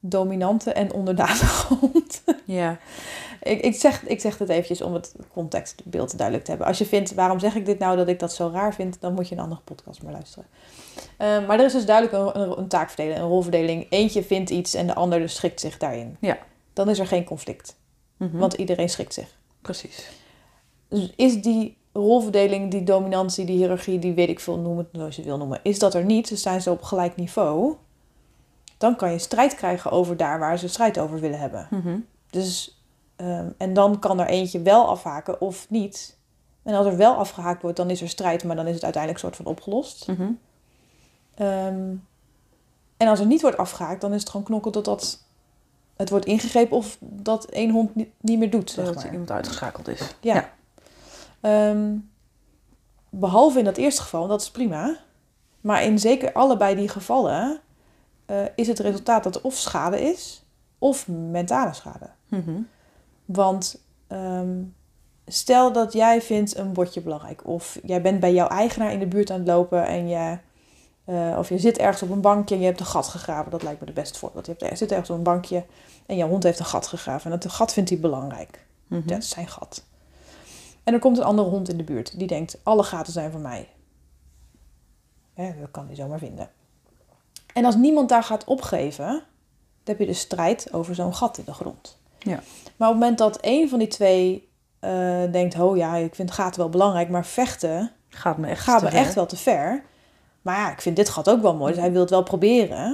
dominante 0.00 0.72
en 0.72 0.92
onderdanige 0.92 1.66
hond. 1.74 2.22
Ja, 2.44 2.78
ik, 3.44 3.60
ik, 3.60 3.74
zeg, 3.74 4.04
ik 4.06 4.20
zeg 4.20 4.36
dit 4.36 4.48
eventjes 4.48 4.80
om 4.82 4.94
het 4.94 5.14
contextbeeld 5.32 6.16
duidelijk 6.16 6.44
te 6.44 6.50
hebben. 6.50 6.68
Als 6.68 6.78
je 6.78 6.86
vindt, 6.86 7.14
waarom 7.14 7.38
zeg 7.38 7.54
ik 7.54 7.66
dit 7.66 7.78
nou 7.78 7.96
dat 7.96 8.08
ik 8.08 8.18
dat 8.18 8.32
zo 8.34 8.50
raar 8.52 8.74
vind, 8.74 8.96
dan 9.00 9.14
moet 9.14 9.28
je 9.28 9.34
een 9.34 9.40
andere 9.42 9.60
podcast 9.64 10.02
maar 10.02 10.12
luisteren. 10.12 10.46
Eh, 11.16 11.46
maar 11.46 11.58
er 11.58 11.64
is 11.64 11.72
dus 11.72 11.86
duidelijk 11.86 12.36
een, 12.36 12.40
een, 12.42 12.58
een 12.58 12.68
taakverdeling, 12.68 13.18
een 13.18 13.28
rolverdeling. 13.28 13.86
Eentje 13.90 14.22
vindt 14.24 14.50
iets 14.50 14.74
en 14.74 14.86
de 14.86 14.94
ander 14.94 15.18
dus 15.18 15.34
schikt 15.34 15.60
zich 15.60 15.78
daarin. 15.78 16.16
Ja. 16.20 16.38
Dan 16.72 16.88
is 16.90 16.98
er 16.98 17.06
geen 17.06 17.24
conflict, 17.24 17.76
Mhm. 18.16 18.36
want 18.38 18.52
iedereen 18.52 18.88
schikt 18.88 19.14
zich. 19.14 19.36
precies. 19.62 20.08
Dus 20.88 21.12
is 21.16 21.42
die 21.42 21.76
rolverdeling, 21.92 22.70
die 22.70 22.82
dominantie, 22.82 23.44
die 23.44 23.56
hiërarchie, 23.56 23.98
die 23.98 24.12
weet 24.12 24.28
ik 24.28 24.40
veel, 24.40 24.58
noem 24.58 24.78
het 24.78 24.86
zoals 24.92 25.16
je 25.16 25.22
wil 25.22 25.36
noemen, 25.38 25.60
is 25.62 25.78
dat 25.78 25.94
er 25.94 26.04
niet, 26.04 26.28
dus 26.28 26.42
zijn 26.42 26.60
ze 26.62 26.70
op 26.70 26.82
gelijk 26.82 27.16
niveau, 27.16 27.74
dan 28.78 28.96
kan 28.96 29.12
je 29.12 29.18
strijd 29.18 29.54
krijgen 29.54 29.90
over 29.90 30.16
daar 30.16 30.38
waar 30.38 30.58
ze 30.58 30.68
strijd 30.68 30.98
over 30.98 31.20
willen 31.20 31.38
hebben. 31.38 31.66
Mhm. 31.70 31.96
Dus, 32.30 32.78
ehm, 33.24 33.48
en 33.56 33.72
dan 33.72 33.98
kan 33.98 34.20
er 34.20 34.26
eentje 34.26 34.62
wel 34.62 34.88
afhaken 34.88 35.40
of 35.40 35.66
niet. 35.70 36.18
En 36.62 36.74
als 36.74 36.86
er 36.86 36.96
wel 36.96 37.14
afgehaakt 37.14 37.62
wordt, 37.62 37.76
dan 37.76 37.90
is 37.90 38.00
er 38.00 38.08
strijd, 38.08 38.44
maar 38.44 38.56
dan 38.56 38.66
is 38.66 38.74
het 38.74 38.84
uiteindelijk 38.84 39.22
soort 39.22 39.36
van 39.36 39.46
opgelost. 39.46 40.06
Mhm. 40.06 40.30
Ehm, 41.34 41.94
en 42.96 43.08
als 43.08 43.20
er 43.20 43.26
niet 43.26 43.40
wordt 43.40 43.56
afgehaakt, 43.56 44.00
dan 44.00 44.12
is 44.12 44.20
het 44.20 44.30
gewoon 44.30 44.46
knokken 44.46 44.72
totdat 44.72 45.22
het 45.96 46.10
wordt 46.10 46.26
ingegrepen 46.26 46.76
of 46.76 46.96
dat 47.00 47.44
één 47.44 47.70
hond 47.70 47.94
niet, 47.94 48.08
niet 48.20 48.38
meer 48.38 48.50
doet. 48.50 48.70
Zeg 48.70 48.86
Zodat 48.86 49.02
maar. 49.02 49.12
iemand 49.12 49.30
uitgeschakeld 49.30 49.88
is. 49.88 50.00
Ja. 50.20 50.34
Ja. 50.34 50.52
Ehm, 51.40 51.96
behalve 53.10 53.58
in 53.58 53.64
dat 53.64 53.76
eerste 53.76 54.02
geval, 54.02 54.26
dat 54.26 54.40
is 54.40 54.50
prima. 54.50 54.96
Maar 55.60 55.82
in 55.82 55.98
zeker 55.98 56.32
allebei 56.32 56.74
die 56.74 56.88
gevallen 56.88 57.60
eh, 58.26 58.42
is 58.54 58.66
het 58.66 58.78
resultaat 58.78 59.24
dat 59.24 59.34
er 59.34 59.42
of 59.42 59.54
schade 59.54 60.00
is 60.00 60.44
of 60.78 61.08
mentale 61.08 61.72
schade. 61.72 62.10
Mhm. 62.28 62.60
Want 63.24 63.80
ehm, 64.06 64.62
stel 65.26 65.72
dat 65.72 65.92
jij 65.92 66.22
vindt 66.22 66.56
een 66.56 66.72
bordje 66.72 67.00
belangrijk. 67.00 67.46
Of 67.46 67.78
jij 67.82 68.02
bent 68.02 68.20
bij 68.20 68.32
jouw 68.32 68.48
eigenaar 68.48 68.92
in 68.92 68.98
de 68.98 69.06
buurt 69.06 69.30
aan 69.30 69.38
het 69.38 69.48
lopen 69.48 69.86
en 69.86 70.08
je, 70.08 70.38
eh, 71.04 71.36
of 71.38 71.48
je 71.48 71.58
zit 71.58 71.78
ergens 71.78 72.02
op 72.02 72.10
een 72.10 72.20
bankje 72.20 72.54
en 72.54 72.60
je 72.60 72.66
hebt 72.66 72.80
een 72.80 72.86
gat 72.86 73.08
gegraven. 73.08 73.50
Dat 73.50 73.62
lijkt 73.62 73.80
me 73.80 73.86
de 73.86 73.92
beste 73.92 74.18
voorbeeld. 74.18 74.46
Je 74.46 74.54
hebt, 74.58 74.78
zit 74.78 74.90
ergens 74.90 75.10
op 75.10 75.16
een 75.16 75.22
bankje 75.22 75.64
en 76.06 76.16
jouw 76.16 76.28
hond 76.28 76.42
heeft 76.42 76.58
een 76.58 76.64
gat 76.64 76.86
gegraven. 76.86 77.32
En 77.32 77.38
dat 77.38 77.52
gat 77.52 77.72
vindt 77.72 77.90
hij 77.90 77.98
belangrijk. 77.98 78.66
Mhm. 78.86 79.00
Ja, 79.04 79.14
dat 79.14 79.22
is 79.22 79.28
zijn 79.28 79.48
gat. 79.48 79.84
En 80.84 80.94
er 80.94 81.00
komt 81.00 81.18
een 81.18 81.24
andere 81.24 81.48
hond 81.48 81.68
in 81.68 81.76
de 81.76 81.84
buurt 81.84 82.18
die 82.18 82.26
denkt: 82.26 82.58
alle 82.62 82.82
gaten 82.82 83.12
zijn 83.12 83.30
voor 83.30 83.40
mij. 83.40 83.68
Hè, 85.34 85.60
dat 85.60 85.70
kan 85.70 85.86
hij 85.86 85.94
zomaar 85.94 86.18
vinden. 86.18 86.50
En 87.54 87.64
als 87.64 87.76
niemand 87.76 88.08
daar 88.08 88.22
gaat 88.22 88.44
opgeven, 88.44 89.06
dan 89.06 89.22
heb 89.84 89.98
je 89.98 90.06
de 90.06 90.12
strijd 90.12 90.72
over 90.72 90.94
zo'n 90.94 91.14
gat 91.14 91.38
in 91.38 91.44
de 91.44 91.52
grond. 91.52 91.98
Ja. 92.24 92.40
Maar 92.76 92.88
op 92.88 92.94
het 92.94 93.02
moment 93.02 93.18
dat 93.18 93.36
één 93.36 93.68
van 93.68 93.78
die 93.78 93.88
twee 93.88 94.48
eh, 94.80 95.22
denkt: 95.32 95.60
oh 95.60 95.76
ja, 95.76 95.96
ik 95.96 96.14
vind 96.14 96.30
gaten 96.30 96.60
wel 96.60 96.68
belangrijk, 96.68 97.08
maar 97.08 97.26
vechten 97.26 97.90
Gaat 98.14 98.38
me 98.38 98.46
echt 98.46 98.62
gaat 98.62 98.82
me 98.82 98.90
ver. 98.90 98.98
echt 98.98 99.14
wel 99.14 99.26
te 99.26 99.36
ver. 99.36 99.82
Maar 100.42 100.56
ja, 100.56 100.72
ik 100.72 100.80
vind 100.80 100.96
dit 100.96 101.08
gat 101.08 101.30
ook 101.30 101.42
wel 101.42 101.54
mooi, 101.54 101.72
dus 101.72 101.80
hij 101.80 101.92
wil 101.92 102.00
het 102.00 102.10
wel 102.10 102.22
proberen. 102.22 102.84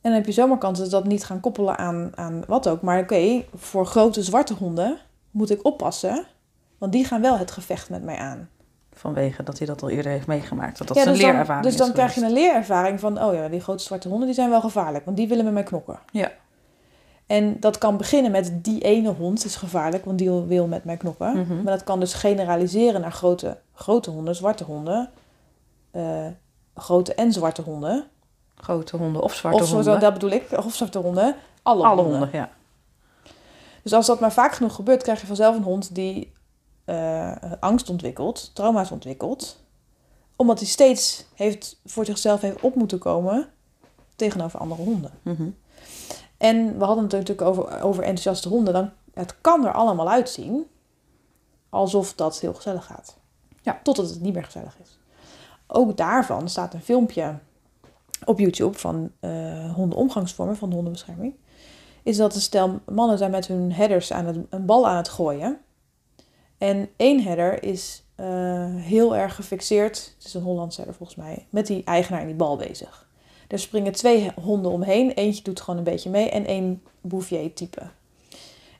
En 0.00 0.10
dan 0.10 0.12
heb 0.12 0.26
je 0.26 0.32
zomaar 0.32 0.58
kans 0.58 0.78
dat 0.78 0.88
ze 0.88 0.94
dat 0.94 1.06
niet 1.06 1.24
gaan 1.24 1.40
koppelen 1.40 1.78
aan, 1.78 2.12
aan 2.14 2.44
wat 2.46 2.68
ook. 2.68 2.82
Maar 2.82 3.00
oké, 3.00 3.44
voor 3.54 3.86
grote 3.86 4.22
zwarte 4.22 4.54
honden 4.54 4.98
moet 5.30 5.50
ik 5.50 5.64
oppassen. 5.64 6.26
Want 6.78 6.92
die 6.92 7.04
gaan 7.04 7.20
wel 7.20 7.38
het 7.38 7.50
gevecht 7.50 7.90
met 7.90 8.02
mij 8.02 8.16
aan. 8.16 8.48
Vanwege 8.92 9.42
dat 9.42 9.58
hij 9.58 9.66
dat 9.66 9.82
al 9.82 9.90
eerder 9.90 10.12
heeft 10.12 10.26
meegemaakt. 10.26 10.78
Dat 10.78 10.88
dat 10.88 10.96
ja, 10.96 11.04
dus 11.04 11.20
dan, 11.20 11.30
leerervaring 11.30 11.66
dus 11.66 11.76
dan 11.76 11.86
is 11.86 11.92
krijg 11.92 12.14
je 12.14 12.24
een 12.24 12.32
leerervaring 12.32 13.00
van... 13.00 13.22
oh 13.22 13.34
ja, 13.34 13.48
die 13.48 13.60
grote 13.60 13.82
zwarte 13.82 14.08
honden 14.08 14.26
die 14.26 14.34
zijn 14.34 14.50
wel 14.50 14.60
gevaarlijk. 14.60 15.04
Want 15.04 15.16
die 15.16 15.28
willen 15.28 15.44
met 15.44 15.54
mij 15.54 15.62
knokken. 15.62 15.98
Ja. 16.12 16.30
En 17.26 17.60
dat 17.60 17.78
kan 17.78 17.96
beginnen 17.96 18.30
met 18.30 18.64
die 18.64 18.80
ene 18.80 19.08
hond 19.12 19.44
is 19.44 19.56
gevaarlijk. 19.56 20.04
Want 20.04 20.18
die 20.18 20.30
wil 20.30 20.66
met 20.66 20.84
mij 20.84 20.96
knokken. 20.96 21.38
Mhm. 21.38 21.54
Maar 21.62 21.72
dat 21.72 21.84
kan 21.84 22.00
dus 22.00 22.14
generaliseren 22.14 23.00
naar 23.00 23.12
grote, 23.12 23.58
grote 23.74 24.10
honden, 24.10 24.34
zwarte 24.34 24.64
honden. 24.64 25.10
eh, 25.90 26.26
grote 26.74 27.14
en 27.14 27.32
zwarte 27.32 27.62
honden. 27.62 28.04
Grote 28.54 28.96
honden 28.96 29.22
of 29.22 29.34
zwarte 29.34 29.62
of 29.62 29.70
honden. 29.70 30.00
dat 30.00 30.12
bedoel 30.12 30.30
ik. 30.30 30.50
Of 30.64 30.74
zwarte 30.74 30.98
honden. 30.98 31.34
Alle, 31.62 31.84
Alle 31.84 32.02
honden. 32.02 32.18
honden, 32.20 32.38
ja. 32.38 32.50
Dus 33.82 33.92
als 33.92 34.06
dat 34.06 34.20
maar 34.20 34.32
vaak 34.32 34.52
genoeg 34.54 34.74
gebeurt, 34.74 35.02
krijg 35.02 35.20
je 35.20 35.26
vanzelf 35.26 35.56
een 35.56 35.62
hond 35.62 35.94
die 35.94 36.32
eh, 36.84 37.32
angst 37.60 37.90
ontwikkelt, 37.90 38.50
trauma's 38.54 38.90
ontwikkelt. 38.90 39.60
Omdat 40.36 40.58
hij 40.58 40.68
steeds 40.68 41.24
heeft, 41.34 41.80
voor 41.84 42.04
zichzelf 42.04 42.40
heeft 42.40 42.60
op 42.60 42.74
moeten 42.74 42.98
komen 42.98 43.48
tegenover 44.16 44.58
andere 44.60 44.82
honden. 44.82 45.10
Mhm. 45.22 45.48
En 46.42 46.78
we 46.78 46.84
hadden 46.84 47.04
het 47.04 47.12
natuurlijk 47.12 47.48
over, 47.48 47.82
over 47.82 48.02
enthousiaste 48.02 48.48
honden. 48.48 48.72
Dan, 48.72 48.90
het 49.14 49.34
kan 49.40 49.66
er 49.66 49.72
allemaal 49.72 50.10
uitzien 50.10 50.66
alsof 51.68 52.14
dat 52.14 52.40
heel 52.40 52.54
gezellig 52.54 52.84
gaat. 52.84 53.16
Ja. 53.60 53.80
Totdat 53.82 54.08
het 54.08 54.20
niet 54.20 54.34
meer 54.34 54.44
gezellig 54.44 54.76
is. 54.82 54.98
Ook 55.66 55.96
daarvan 55.96 56.48
staat 56.48 56.74
een 56.74 56.82
filmpje 56.82 57.34
op 58.24 58.38
YouTube 58.38 58.78
van 58.78 59.10
eh 59.20 59.74
hondenomgangsvormen, 59.74 60.56
van 60.56 60.68
de 60.68 60.74
hondenbescherming. 60.74 61.34
Is 62.02 62.16
dat 62.16 62.34
een 62.34 62.40
stel 62.40 62.80
mannen 62.86 63.18
zijn 63.18 63.30
met 63.30 63.46
hun 63.46 63.72
headers 63.72 64.12
aan 64.12 64.26
het, 64.26 64.36
een 64.50 64.66
bal 64.66 64.88
aan 64.88 64.96
het 64.96 65.08
gooien. 65.08 65.58
En 66.58 66.88
één 66.96 67.22
header 67.22 67.62
is 67.62 68.04
eh, 68.14 68.74
heel 68.74 69.16
erg 69.16 69.34
gefixeerd, 69.34 70.14
het 70.16 70.26
is 70.26 70.34
een 70.34 70.42
Hollandse 70.42 70.80
herder 70.80 70.96
volgens 70.96 71.18
mij, 71.18 71.46
met 71.50 71.66
die 71.66 71.84
eigenaar 71.84 72.20
in 72.20 72.26
die 72.26 72.36
bal 72.36 72.56
bezig. 72.56 73.01
Er 73.52 73.58
springen 73.58 73.92
twee 73.92 74.30
honden 74.42 74.70
omheen. 74.72 75.10
Eentje 75.10 75.42
doet 75.42 75.60
gewoon 75.60 75.78
een 75.78 75.84
beetje 75.84 76.10
mee 76.10 76.30
en 76.30 76.46
één 76.46 76.82
Bouvier-type. 77.00 77.80
En 77.80 77.90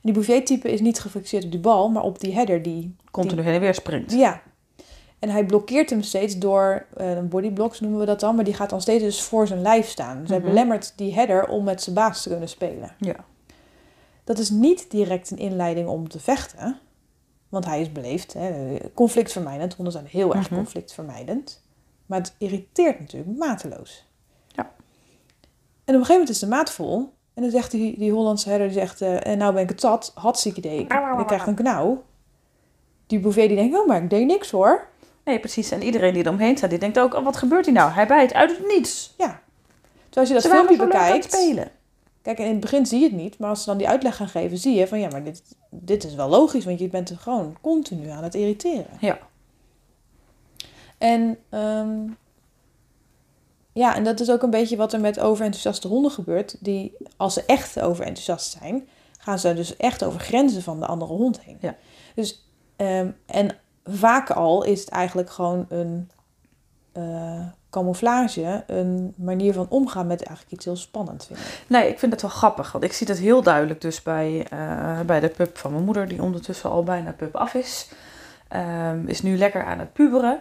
die 0.01 0.13
Bouvier-type 0.13 0.71
is 0.71 0.79
niet 0.81 0.99
gefixeerd 0.99 1.43
op 1.43 1.51
die 1.51 1.59
bal, 1.59 1.89
maar 1.89 2.03
op 2.03 2.19
die 2.19 2.33
header 2.33 2.61
die... 2.61 2.95
Continu 3.11 3.41
heen 3.41 3.53
en 3.53 3.59
weer 3.59 3.73
springt. 3.73 4.11
ja. 4.11 4.41
En 5.19 5.29
hij 5.29 5.45
blokkeert 5.45 5.89
hem 5.89 6.01
steeds 6.01 6.37
door, 6.37 6.85
een 6.93 7.27
bodyblocks 7.27 7.79
noemen 7.79 7.99
we 7.99 8.05
dat 8.05 8.19
dan, 8.19 8.35
maar 8.35 8.43
die 8.43 8.53
gaat 8.53 8.69
dan 8.69 8.81
steeds 8.81 9.03
dus 9.03 9.21
voor 9.21 9.47
zijn 9.47 9.61
lijf 9.61 9.87
staan. 9.89 10.19
Dus 10.19 10.29
hij 10.29 10.39
Mhm. 10.39 10.47
belemmert 10.47 10.93
die 10.95 11.13
header 11.13 11.47
om 11.47 11.63
met 11.63 11.81
zijn 11.81 11.95
baas 11.95 12.23
te 12.23 12.29
kunnen 12.29 12.49
spelen. 12.49 12.95
Ja. 12.99 13.15
Dat 14.23 14.37
is 14.37 14.49
niet 14.49 14.91
direct 14.91 15.31
een 15.31 15.37
inleiding 15.37 15.87
om 15.87 16.09
te 16.09 16.19
vechten, 16.19 16.79
want 17.49 17.65
hij 17.65 17.81
is 17.81 17.91
beleefd. 17.91 18.33
Hè? 18.33 18.77
Conflictvermijdend, 18.93 19.73
honden 19.73 19.93
zijn 19.93 20.05
heel 20.05 20.35
erg 20.35 20.45
Mhm. 20.49 20.55
conflictvermijdend. 20.59 21.63
Maar 22.05 22.19
het 22.19 22.35
irriteert 22.37 22.99
natuurlijk 22.99 23.37
mateloos. 23.37 24.05
En 25.85 25.93
op 25.93 25.99
een 25.99 26.05
gegeven 26.05 26.13
moment 26.13 26.29
is 26.29 26.39
de 26.39 26.47
maat 26.47 26.71
vol. 26.71 27.13
En 27.33 27.41
dan 27.41 27.51
zegt 27.51 27.71
die, 27.71 27.97
die 27.97 28.11
Hollandse 28.11 28.49
herder, 28.49 28.67
die 28.67 28.77
zegt, 28.77 29.01
eh, 29.01 29.25
en 29.25 29.37
nou 29.37 29.53
ben 29.53 29.63
ik 29.63 29.69
het 29.69 29.79
zat, 29.79 30.11
hartstikke 30.15 30.59
idee. 30.59 30.79
Ik, 30.79 30.93
ik 31.19 31.27
krijg 31.27 31.47
een 31.47 31.55
knauw. 31.55 32.03
Die 33.07 33.19
Bouvier 33.19 33.47
die 33.47 33.57
denkt, 33.57 33.77
oh 33.77 33.87
maar 33.87 34.03
ik 34.03 34.09
deed 34.09 34.25
niks 34.25 34.51
hoor. 34.51 34.87
Nee, 35.25 35.39
precies. 35.39 35.71
En 35.71 35.83
iedereen 35.83 36.13
die 36.13 36.23
er 36.23 36.29
omheen 36.29 36.57
staat, 36.57 36.69
die 36.69 36.79
denkt 36.79 36.99
ook, 36.99 37.13
oh, 37.13 37.23
wat 37.23 37.37
gebeurt 37.37 37.65
hier 37.65 37.73
nou? 37.73 37.91
Hij 37.91 38.07
bijt 38.07 38.33
uit 38.33 38.57
het 38.57 38.67
niets. 38.67 39.13
Ja. 39.17 39.41
Terwijl 40.09 40.35
als 40.35 40.43
je 40.43 40.49
dat 40.49 40.57
filmpje 40.57 40.85
bekijkt... 40.85 41.33
spelen. 41.33 41.71
Kijk, 42.21 42.39
in 42.39 42.47
het 42.47 42.59
begin 42.59 42.85
zie 42.85 42.99
je 42.99 43.05
het 43.05 43.15
niet. 43.15 43.37
Maar 43.37 43.49
als 43.49 43.59
ze 43.59 43.65
dan 43.65 43.77
die 43.77 43.87
uitleg 43.87 44.15
gaan 44.15 44.27
geven, 44.27 44.57
zie 44.57 44.75
je 44.75 44.87
van... 44.87 44.99
Ja, 44.99 45.09
maar 45.09 45.23
dit, 45.23 45.41
dit 45.69 46.03
is 46.03 46.15
wel 46.15 46.29
logisch. 46.29 46.65
Want 46.65 46.79
je 46.79 46.87
bent 46.87 47.09
er 47.09 47.17
gewoon 47.17 47.57
continu 47.61 48.09
aan 48.09 48.23
het 48.23 48.35
irriteren. 48.35 48.97
Ja. 48.99 49.17
En 50.97 51.37
ehm, 51.49 51.99
ja, 53.73 53.95
en 53.95 54.03
dat 54.03 54.19
is 54.19 54.31
ook 54.31 54.43
een 54.43 54.49
beetje 54.49 54.77
wat 54.77 54.93
er 54.93 54.99
met 54.99 55.19
overenthousiaste 55.19 55.87
honden 55.87 56.11
gebeurt. 56.11 56.55
Die, 56.59 56.97
als 57.17 57.33
ze 57.33 57.43
echt 57.45 57.81
overenthousiast 57.81 58.57
zijn, 58.59 58.87
gaan 59.19 59.39
ze 59.39 59.53
dus 59.53 59.77
echt 59.77 60.03
over 60.03 60.19
grenzen 60.19 60.61
van 60.61 60.79
de 60.79 60.85
andere 60.85 61.13
hond 61.13 61.41
heen. 61.41 61.57
Ja. 61.59 61.75
Dus, 62.15 62.45
ehm, 62.75 63.09
en 63.25 63.55
vaak 63.83 64.29
al 64.31 64.63
is 64.63 64.79
het 64.79 64.89
eigenlijk 64.89 65.29
gewoon 65.29 65.65
een 65.69 66.09
eh, 66.91 67.45
camouflage, 67.69 68.63
een 68.67 69.13
manier 69.17 69.53
van 69.53 69.65
omgaan 69.69 70.07
met 70.07 70.23
eigenlijk 70.23 70.55
iets 70.55 70.65
heel 70.65 70.75
spannend 70.75 71.25
vind 71.25 71.39
ik. 71.39 71.63
Nee, 71.67 71.89
ik 71.89 71.99
vind 71.99 72.11
het 72.11 72.21
wel 72.21 72.31
grappig. 72.31 72.71
Want 72.71 72.83
ik 72.83 72.93
zie 72.93 73.07
dat 73.07 73.17
heel 73.17 73.41
duidelijk 73.41 73.81
dus 73.81 74.03
bij, 74.03 74.47
eh, 74.49 74.99
bij 74.99 75.19
de 75.19 75.29
pup 75.29 75.57
van 75.57 75.71
mijn 75.71 75.83
moeder, 75.83 76.07
die 76.07 76.21
ondertussen 76.21 76.69
al 76.69 76.83
bijna 76.83 77.11
pup 77.11 77.35
af 77.35 77.53
is. 77.53 77.89
Ehm, 78.47 79.07
is 79.07 79.21
nu 79.21 79.37
lekker 79.37 79.65
aan 79.65 79.79
het 79.79 79.93
puberen. 79.93 80.39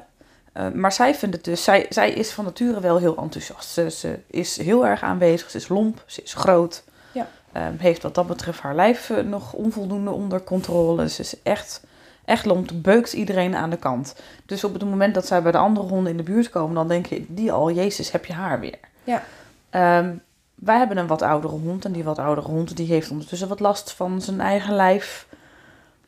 Eh, 0.53 0.69
maar 0.71 0.93
zij 0.93 1.15
vindt 1.15 1.35
het 1.35 1.45
dus, 1.45 1.65
zij, 1.65 1.87
zij 1.88 2.11
is 2.11 2.31
van 2.31 2.45
nature 2.45 2.81
wel 2.81 2.99
heel 2.99 3.17
enthousiast. 3.17 3.71
Ze, 3.71 3.91
ze 3.91 4.19
is 4.27 4.57
heel 4.57 4.87
erg 4.87 5.03
aanwezig, 5.03 5.51
ze 5.51 5.57
is 5.57 5.69
lomp, 5.69 6.03
ze 6.07 6.23
is 6.23 6.35
groot. 6.35 6.85
Ja. 7.12 7.29
Ehm, 7.53 7.77
heeft 7.79 8.03
wat 8.03 8.15
dat 8.15 8.27
betreft 8.27 8.61
haar 8.61 8.75
lijf 8.75 9.11
eh, 9.11 9.25
nog 9.25 9.53
onvoldoende 9.53 10.11
onder 10.11 10.43
controle. 10.43 11.09
Ze 11.09 11.21
is 11.21 11.43
echt, 11.43 11.85
Echtlont 12.25 12.83
beukt 12.83 13.12
iedereen 13.12 13.55
aan 13.55 13.71
de 13.71 13.77
kant. 13.77 14.15
Dus 14.47 14.65
op 14.65 14.73
het 14.73 14.85
moment 14.85 15.15
dat 15.15 15.27
zij 15.27 15.43
bij 15.43 15.53
de 15.53 15.59
andere 15.59 15.87
honden 15.87 16.11
in 16.11 16.17
de 16.17 16.23
buurt 16.23 16.51
komen, 16.51 16.75
dan 16.75 16.88
denk 16.88 17.07
je 17.07 17.25
die 17.29 17.53
al, 17.53 17.71
Jezus, 17.71 18.11
heb 18.11 18.25
je 18.25 18.33
haar 18.33 18.61
weer. 18.61 18.79
Ja. 19.05 19.23
Ehm, 19.71 20.15
wij 20.55 20.79
hebben 20.79 20.97
een 20.97 21.07
wat 21.07 21.23
oudere 21.23 21.55
hond 21.55 21.85
en 21.85 21.93
die 21.93 22.05
wat 22.05 22.19
oudere 22.19 22.47
hond 22.47 22.77
die 22.77 22.87
heeft 22.87 23.11
ondertussen 23.11 23.49
wat 23.49 23.61
last 23.61 23.93
van 23.93 24.23
zijn 24.23 24.41
eigen 24.41 24.75
lijf. 24.75 25.27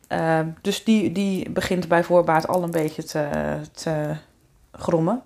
Ehm, 0.07 0.49
dus 0.61 0.85
die, 0.85 1.13
die 1.13 1.51
begint 1.51 1.89
bij 1.89 2.05
voorbaat 2.05 2.49
al 2.49 2.63
een 2.63 2.71
beetje 2.71 3.05
te, 3.05 3.29
te 3.73 4.17
grommen. 4.79 5.23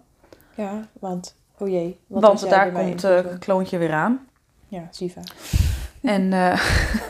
Ja, 0.54 0.86
want, 0.92 1.36
oh 1.58 1.68
jee. 1.68 1.98
wat 2.06 2.22
Want 2.22 2.50
daar 2.50 2.72
komt 2.72 3.04
eh 3.04 3.22
doen? 3.22 3.38
kloontje 3.38 3.78
weer 3.78 3.92
aan. 3.92 4.26
Ja, 4.68 4.88
Siva. 4.90 5.20
En, 6.02 6.32
eh, 6.32 6.60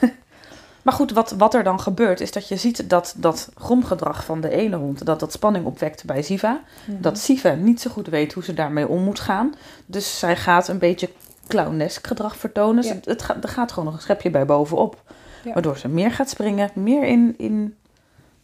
maar 0.85 0.95
goed, 0.95 1.13
wat, 1.13 1.31
wat 1.31 1.55
er 1.55 1.63
dan 1.63 1.81
gebeurt 1.81 2.21
is 2.21 2.33
dat 2.33 2.49
je 2.49 2.57
ziet 2.57 2.91
dat 2.91 3.15
dat 3.17 3.51
gromgedrag 3.55 4.25
van 4.25 4.41
de 4.41 4.51
ene 4.51 4.77
hond, 4.77 5.07
dat 5.07 5.21
dat 5.21 5.33
spanning 5.33 5.67
opwekt 5.67 6.05
bij 6.05 6.23
Siva. 6.23 6.61
Mhm. 6.87 7.01
Dat 7.01 7.19
Siva 7.19 7.55
niet 7.55 7.81
zo 7.81 7.91
goed 7.91 8.09
weet 8.09 8.33
hoe 8.33 8.45
ze 8.45 8.55
daarmee 8.55 8.89
om 8.89 9.03
moet 9.03 9.21
gaan. 9.21 9.55
Dus 9.87 10.19
zij 10.19 10.37
gaat 10.37 10.69
een 10.69 10.79
beetje 10.79 11.11
clownesk 11.47 12.07
gedrag 12.07 12.37
vertonen. 12.37 12.85
Ja. 12.85 12.95
Het 13.05 13.23
gaat, 13.23 13.43
er 13.43 13.49
gaat 13.49 13.71
gewoon 13.73 13.85
nog 13.85 13.95
een 13.95 14.03
schepje 14.03 14.31
bij 14.31 14.47
bovenop. 14.47 15.03
Ja. 15.45 15.53
Waardoor 15.53 15.79
ze 15.79 15.89
meer 15.89 16.11
gaat 16.11 16.31
springen, 16.31 16.71
meer 16.75 17.05
in, 17.05 17.35
in 17.39 17.77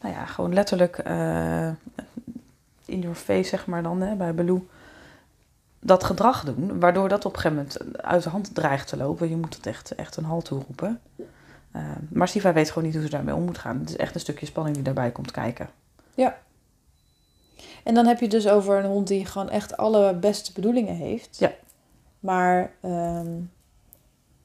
nou 0.01 0.15
ja, 0.15 0.25
gewoon 0.25 0.55
letterlijk 0.55 0.99
eh, 0.99 1.69
in 2.85 3.01
your 3.01 3.17
face, 3.17 3.49
zeg 3.49 3.67
maar 3.67 3.83
dan, 3.83 4.01
hè, 4.01 4.15
bij 4.15 4.35
Baloo. 4.35 4.67
Dat 5.81 6.05
gedrag 6.05 6.45
doen, 6.45 6.81
waardoor 6.81 7.09
dat 7.09 7.25
op 7.25 7.35
een 7.35 7.41
gegeven 7.41 7.57
moment 7.57 8.03
uit 8.05 8.23
de 8.23 8.29
hand 8.29 8.55
dreigt 8.55 8.89
te 8.89 8.97
lopen. 8.97 9.29
Je 9.29 9.37
moet 9.37 9.55
het 9.57 9.67
echt, 9.67 9.95
echt 9.95 10.17
een 10.17 10.25
halt 10.25 10.45
toeroepen. 10.45 11.01
Eh, 11.71 11.83
maar 12.09 12.29
Siva 12.29 12.53
weet 12.53 12.69
gewoon 12.69 12.85
niet 12.85 12.95
hoe 12.95 13.05
ze 13.05 13.11
daarmee 13.11 13.35
om 13.35 13.43
moet 13.43 13.59
gaan. 13.59 13.79
Het 13.79 13.89
is 13.89 13.97
echt 13.97 14.15
een 14.15 14.21
stukje 14.21 14.47
spanning 14.47 14.75
die 14.75 14.85
daarbij 14.85 15.11
komt 15.11 15.31
kijken. 15.31 15.69
En 17.85 17.95
dan 17.95 18.07
heb 18.07 18.21
je 18.21 18.29
dus 18.29 18.49
over 18.49 18.79
een 18.79 18.91
hond 18.91 19.09
die 19.09 19.27
gewoon 19.27 19.51
echt 19.51 19.77
alle 19.77 20.15
beste 20.15 20.53
bedoelingen 20.53 20.95
heeft. 20.95 21.39
Ja. 21.39 21.53
Maar 22.21 22.71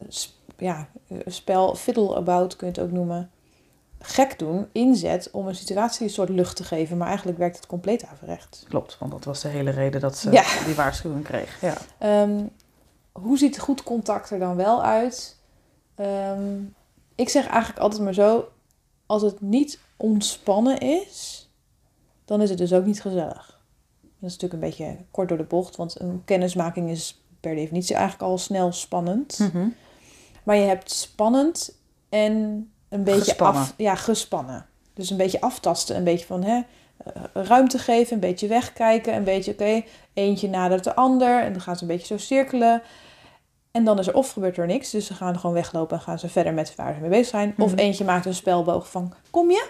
sp- 0.07 0.37
ja, 0.57 0.87
een 1.07 1.31
spel 1.31 1.75
fiddle 1.75 2.15
about 2.15 2.55
kun 2.55 2.67
je 2.67 2.73
het 2.73 2.83
ook 2.83 2.91
noemen. 2.91 3.29
Gek 4.01 4.39
doen, 4.39 4.67
inzet 4.71 5.29
om 5.31 5.47
een 5.47 5.55
situatie 5.55 6.03
een 6.03 6.09
soort 6.13 6.29
lucht 6.29 6.55
te 6.55 6.63
geven. 6.63 6.97
Maar 6.97 7.07
eigenlijk 7.07 7.37
werkt 7.37 7.55
het 7.55 7.65
compleet 7.67 8.05
averecht. 8.05 8.65
Klopt, 8.69 8.97
want 8.99 9.11
dat 9.11 9.23
was 9.25 9.41
de 9.41 9.47
hele 9.47 9.69
reden 9.69 10.01
dat 10.01 10.17
ze 10.17 10.31
Ja. 10.31 10.43
die 10.65 10.75
waarschuwing 10.75 11.23
kreeg. 11.23 11.61
Ja. 11.61 11.73
Ehm, 11.97 12.43
hoe 13.11 13.37
ziet 13.37 13.59
goed 13.59 13.83
contact 13.83 14.29
er 14.29 14.39
dan 14.39 14.55
wel 14.55 14.83
uit? 14.83 15.37
Ehm, 15.95 16.61
ik 17.15 17.29
zeg 17.29 17.47
eigenlijk 17.47 17.79
altijd 17.79 18.01
maar 18.01 18.13
zo: 18.13 18.47
als 19.05 19.21
het 19.21 19.41
niet 19.41 19.79
ontspannen 19.97 20.77
is, 20.79 21.49
dan 22.25 22.41
is 22.41 22.49
het 22.49 22.57
dus 22.57 22.73
ook 22.73 22.85
niet 22.85 23.01
gezellig. 23.01 23.59
Dat 24.01 24.29
is 24.29 24.37
natuurlijk 24.37 24.53
een 24.53 24.69
beetje 24.69 24.97
kort 25.11 25.29
door 25.29 25.37
de 25.37 25.43
bocht, 25.43 25.75
want 25.75 25.99
een 25.99 26.21
kennismaking 26.25 26.89
is 26.89 27.23
per 27.39 27.55
definitie 27.55 27.95
eigenlijk 27.95 28.23
al 28.31 28.37
snel 28.37 28.71
spannend. 28.71 29.39
Mhm. 29.39 29.67
Maar 30.43 30.55
je 30.55 30.65
hebt 30.67 30.91
spannend 30.91 31.75
en 32.09 32.71
een 32.89 33.03
beetje 33.03 33.21
Gespannen. 33.21 33.61
af, 33.61 33.73
ja, 33.77 33.95
gespannen. 33.95 34.65
Dus 34.93 35.09
een 35.09 35.17
beetje 35.17 35.41
aftasten, 35.41 35.95
een 35.95 36.03
beetje 36.03 36.25
van 36.25 36.43
hè, 36.43 36.61
eh, 36.97 37.11
ruimte 37.33 37.77
geven, 37.79 38.13
een 38.13 38.19
beetje 38.19 38.47
wegkijken, 38.47 39.15
een 39.15 39.23
beetje 39.23 39.51
oké, 39.51 39.83
eentje 40.13 40.49
nadert 40.49 40.83
de 40.83 40.95
ander 40.95 41.43
en 41.43 41.51
dan 41.51 41.61
gaan 41.61 41.75
ze 41.75 41.81
een 41.81 41.87
beetje 41.87 42.05
zo 42.07 42.17
cirkelen. 42.17 42.81
En 43.71 43.83
dan 43.85 43.99
is 43.99 44.07
er 44.07 44.13
of 44.13 44.31
gebeurt 44.31 44.57
er 44.57 44.65
niks, 44.65 44.89
dus 44.89 45.05
ze 45.05 45.13
gaan 45.13 45.39
gewoon 45.39 45.55
weglopen 45.55 45.97
en 45.97 46.03
gaan 46.03 46.19
ze 46.19 46.29
verder 46.29 46.53
met 46.53 46.75
waar 46.75 46.93
ze 46.93 46.99
mee 46.99 47.09
bezig 47.09 47.27
zijn. 47.27 47.53
Of 47.57 47.71
Mhm. 47.71 47.79
eentje 47.79 48.03
maakt 48.03 48.25
een 48.25 48.33
spelboog 48.33 48.89
van 48.91 49.13
kom 49.29 49.49
je? 49.51 49.69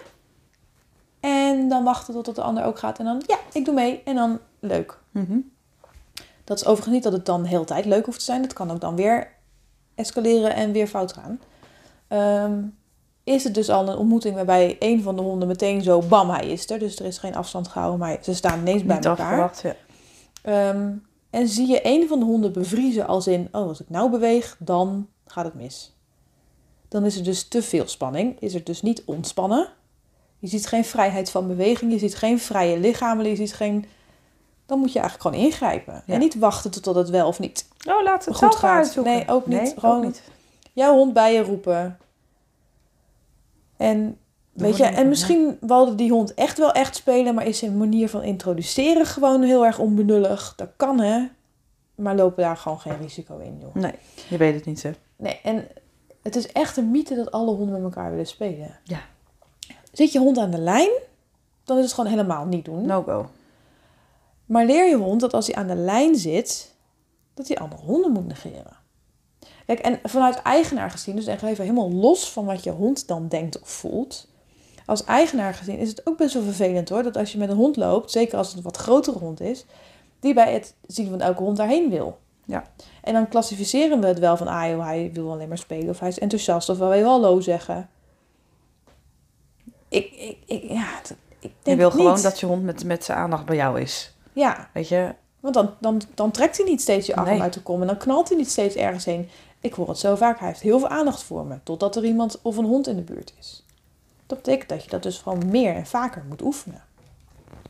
En 1.20 1.68
dan 1.68 1.84
wachten 1.84 2.22
tot 2.22 2.34
de 2.34 2.42
ander 2.42 2.64
ook 2.64 2.78
gaat 2.78 2.98
en 2.98 3.04
dan 3.04 3.22
ja, 3.26 3.36
ik 3.52 3.64
doe 3.64 3.74
mee 3.74 4.02
en 4.04 4.14
dan 4.14 4.38
leuk. 4.60 4.98
Mhm. 5.10 5.38
Dat 6.44 6.58
is 6.60 6.64
overigens 6.66 6.94
niet 6.94 7.02
dat 7.02 7.12
het 7.12 7.26
dan 7.26 7.42
de 7.42 7.48
hele 7.48 7.64
tijd 7.64 7.84
leuk 7.84 8.04
hoeft 8.04 8.18
te 8.18 8.24
zijn. 8.24 8.42
Dat 8.42 8.52
kan 8.52 8.70
ook 8.70 8.80
dan 8.80 8.96
weer 8.96 9.32
escaleren 9.94 10.54
en 10.54 10.72
weer 10.72 10.86
fout 10.86 11.12
gaan. 11.12 11.40
Ehm, 12.08 12.62
is 13.30 13.44
het 13.44 13.54
dus 13.54 13.68
al 13.68 13.88
een 13.88 13.96
ontmoeting 13.96 14.34
waarbij 14.34 14.76
een 14.78 15.02
van 15.02 15.16
de 15.16 15.22
honden 15.22 15.48
meteen 15.48 15.82
zo 15.82 16.00
bam, 16.08 16.30
hij 16.30 16.46
is 16.46 16.70
er. 16.70 16.78
Dus 16.78 16.98
er 16.98 17.04
is 17.04 17.18
geen 17.18 17.34
afstand 17.36 17.68
gehouden, 17.68 17.98
maar 18.00 18.18
ze 18.22 18.34
staan 18.34 18.58
ineens 18.60 18.84
bij 18.84 18.96
Niet 18.96 19.04
elkaar. 19.04 19.26
afgewacht, 19.42 19.60
ja. 19.62 19.74
Ehm, 20.42 20.88
en 21.30 21.48
zie 21.48 21.66
je 21.68 21.80
een 21.82 22.08
van 22.08 22.18
de 22.18 22.24
honden 22.24 22.52
bevriezen 22.52 23.06
als 23.06 23.26
in, 23.26 23.48
oh, 23.52 23.68
als 23.68 23.80
ik 23.80 23.88
nou 23.90 24.10
beweeg, 24.10 24.56
dan 24.58 25.06
gaat 25.26 25.44
het 25.44 25.54
mis. 25.54 25.94
Dan 26.88 27.04
is 27.04 27.16
er 27.16 27.24
dus 27.24 27.48
te 27.48 27.62
veel 27.62 27.88
spanning. 27.88 28.40
Is 28.40 28.54
er 28.54 28.64
dus 28.64 28.82
niet 28.82 29.02
ontspannen. 29.06 29.68
Je 30.38 30.46
ziet 30.46 30.66
geen 30.66 30.84
vrijheid 30.84 31.30
van 31.30 31.46
beweging. 31.46 31.92
Je 31.92 31.98
ziet 31.98 32.14
geen 32.16 32.38
vrije 32.40 32.78
lichamen. 32.78 33.28
Je 33.28 33.36
ziet 33.36 33.54
geen... 33.54 33.84
Dan 34.66 34.78
moet 34.78 34.92
je 34.92 34.98
eigenlijk 34.98 35.28
gewoon 35.30 35.46
ingrijpen. 35.46 36.02
Ja. 36.06 36.14
En 36.14 36.20
niet 36.20 36.38
wachten 36.38 36.70
tot 36.82 36.94
het 36.94 37.10
wel 37.10 37.26
of 37.26 37.38
niet 37.38 37.68
Oh, 37.88 38.02
laat 38.02 38.24
het 38.24 38.36
goed 38.36 38.54
gaat. 38.54 38.76
uitzoeken. 38.76 39.12
Nee, 39.12 39.28
ook 39.28 39.46
niet. 39.46 39.60
Nee, 39.62 39.74
Gewoon- 39.78 39.96
ook 39.96 40.02
niet. 40.04 40.22
jouw 40.72 40.94
hond 40.94 41.12
bij 41.12 41.34
je 41.34 41.42
roepen. 41.42 41.98
En, 43.80 44.18
weet 44.52 44.76
je, 44.76 44.84
en 44.84 45.08
misschien 45.08 45.58
wilde 45.60 45.94
die 45.94 46.10
hond 46.10 46.34
echt 46.34 46.58
wel 46.58 46.72
echt 46.72 46.96
spelen, 46.96 47.34
maar 47.34 47.46
is 47.46 47.58
zijn 47.58 47.78
manier 47.78 48.08
van 48.08 48.22
introduceren 48.22 49.06
gewoon 49.06 49.42
heel 49.42 49.64
erg 49.64 49.78
onbenullig. 49.78 50.52
Dat 50.56 50.68
kan 50.76 51.00
hè, 51.00 51.26
maar 51.94 52.14
lopen 52.14 52.42
daar 52.42 52.56
gewoon 52.56 52.80
geen 52.80 52.98
risico 53.00 53.38
in, 53.38 53.58
joh. 53.60 53.74
Nee, 53.74 53.94
je 54.28 54.36
weet 54.36 54.54
het 54.54 54.64
niet, 54.64 54.82
hè. 54.82 54.90
Nee, 55.16 55.40
en 55.42 55.68
het 56.22 56.36
is 56.36 56.52
echt 56.52 56.76
een 56.76 56.90
mythe 56.90 57.14
dat 57.14 57.30
alle 57.30 57.54
honden 57.54 57.72
met 57.72 57.82
elkaar 57.82 58.10
willen 58.10 58.26
spelen. 58.26 58.78
Ja. 58.84 59.00
Zit 59.92 60.12
je 60.12 60.18
hond 60.18 60.38
aan 60.38 60.50
de 60.50 60.60
lijn, 60.60 60.90
dan 61.64 61.76
is 61.76 61.84
het 61.84 61.92
gewoon 61.92 62.10
helemaal 62.10 62.46
niet 62.46 62.64
doen. 62.64 62.86
No 62.86 63.02
go. 63.02 63.30
Maar 64.46 64.64
leer 64.64 64.88
je 64.88 64.96
hond 64.96 65.20
dat 65.20 65.34
als 65.34 65.46
hij 65.46 65.54
aan 65.54 65.66
de 65.66 65.74
lijn 65.74 66.16
zit, 66.16 66.74
dat 67.34 67.48
hij 67.48 67.58
andere 67.58 67.82
honden 67.82 68.12
moet 68.12 68.26
negeren. 68.26 68.76
Kijk, 69.70 69.82
en 69.82 70.00
vanuit 70.10 70.42
eigenaar 70.42 70.90
gezien, 70.90 71.16
dus 71.16 71.26
echt 71.26 71.42
even 71.42 71.64
helemaal 71.64 71.90
los 71.90 72.30
van 72.30 72.44
wat 72.44 72.64
je 72.64 72.70
hond 72.70 73.08
dan 73.08 73.28
denkt 73.28 73.60
of 73.60 73.68
voelt. 73.68 74.28
Als 74.86 75.04
eigenaar 75.04 75.54
gezien 75.54 75.78
is 75.78 75.88
het 75.88 76.06
ook 76.06 76.16
best 76.16 76.34
wel 76.34 76.42
vervelend 76.42 76.88
hoor, 76.88 77.02
dat 77.02 77.16
als 77.16 77.32
je 77.32 77.38
met 77.38 77.48
een 77.48 77.56
hond 77.56 77.76
loopt, 77.76 78.10
zeker 78.10 78.38
als 78.38 78.48
het 78.48 78.56
een 78.56 78.62
wat 78.62 78.76
grotere 78.76 79.18
hond 79.18 79.40
is, 79.40 79.64
die 80.20 80.34
bij 80.34 80.52
het 80.52 80.74
zien 80.86 81.08
van 81.10 81.20
elke 81.20 81.42
hond 81.42 81.56
daarheen 81.56 81.90
wil. 81.90 82.18
Ja. 82.44 82.64
En 83.02 83.12
dan 83.12 83.28
klassificeren 83.28 84.00
we 84.00 84.06
het 84.06 84.18
wel 84.18 84.36
van, 84.36 84.46
ah 84.48 84.68
joh, 84.68 84.84
hij 84.84 85.10
wil 85.12 85.30
alleen 85.32 85.48
maar 85.48 85.58
spelen 85.58 85.88
of 85.88 86.00
hij 86.00 86.08
is 86.08 86.18
enthousiast 86.18 86.68
of 86.68 86.78
wil 86.78 86.88
wel 86.88 87.04
hallo 87.04 87.40
zeggen. 87.40 87.88
Ik, 89.88 90.12
ik, 90.12 90.38
ik 90.46 90.62
ja, 90.70 90.88
ik 91.38 91.52
denk 91.62 91.64
Je 91.64 91.76
wil 91.76 91.88
niet. 91.90 91.96
gewoon 91.96 92.22
dat 92.22 92.40
je 92.40 92.46
hond 92.46 92.62
met, 92.62 92.84
met 92.84 93.04
zijn 93.04 93.18
aandacht 93.18 93.44
bij 93.44 93.56
jou 93.56 93.80
is. 93.80 94.14
Ja, 94.32 94.68
Weet 94.72 94.88
je? 94.88 95.14
want 95.40 95.54
dan, 95.54 95.74
dan, 95.80 96.00
dan 96.14 96.30
trekt 96.30 96.56
hij 96.56 96.66
niet 96.66 96.80
steeds 96.80 97.06
je 97.06 97.16
arm 97.16 97.26
Nee. 97.28 97.40
uit 97.40 97.52
de 97.52 97.62
kom 97.62 97.80
en 97.80 97.86
dan 97.86 97.96
knalt 97.96 98.28
hij 98.28 98.38
niet 98.38 98.50
steeds 98.50 98.74
ergens 98.74 99.04
heen. 99.04 99.28
Ik 99.60 99.74
hoor 99.74 99.88
het 99.88 99.98
zo 99.98 100.14
vaak, 100.14 100.38
hij 100.38 100.48
heeft 100.48 100.60
heel 100.60 100.78
veel 100.78 100.88
aandacht 100.88 101.22
voor 101.22 101.46
me, 101.46 101.58
totdat 101.62 101.96
er 101.96 102.04
iemand 102.04 102.38
of 102.42 102.56
een 102.56 102.64
hond 102.64 102.86
in 102.86 102.96
de 102.96 103.02
buurt 103.02 103.32
is. 103.38 103.64
Dat 104.26 104.38
betekent 104.38 104.68
dat 104.68 104.84
je 104.84 104.90
dat 104.90 105.02
dus 105.02 105.18
gewoon 105.18 105.50
meer 105.50 105.74
en 105.74 105.86
vaker 105.86 106.24
moet 106.28 106.42
oefenen. 106.42 106.82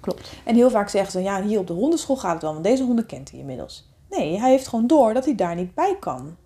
Klopt. 0.00 0.32
En 0.44 0.54
heel 0.54 0.70
vaak 0.70 0.88
zeggen 0.88 1.12
ze, 1.12 1.22
ja, 1.22 1.42
hier 1.42 1.58
op 1.58 1.66
de 1.66 1.72
hondenschool 1.72 2.16
gaat 2.16 2.32
het 2.32 2.42
wel, 2.42 2.52
want 2.52 2.64
deze 2.64 2.82
honden 2.82 3.06
kent 3.06 3.30
hij 3.30 3.40
inmiddels. 3.40 3.88
Nee, 4.10 4.38
hij 4.38 4.50
heeft 4.50 4.68
gewoon 4.68 4.86
door 4.86 5.14
dat 5.14 5.24
hij 5.24 5.34
daar 5.34 5.54
niet 5.54 5.74
bij 5.74 5.96
kan. 6.00 6.36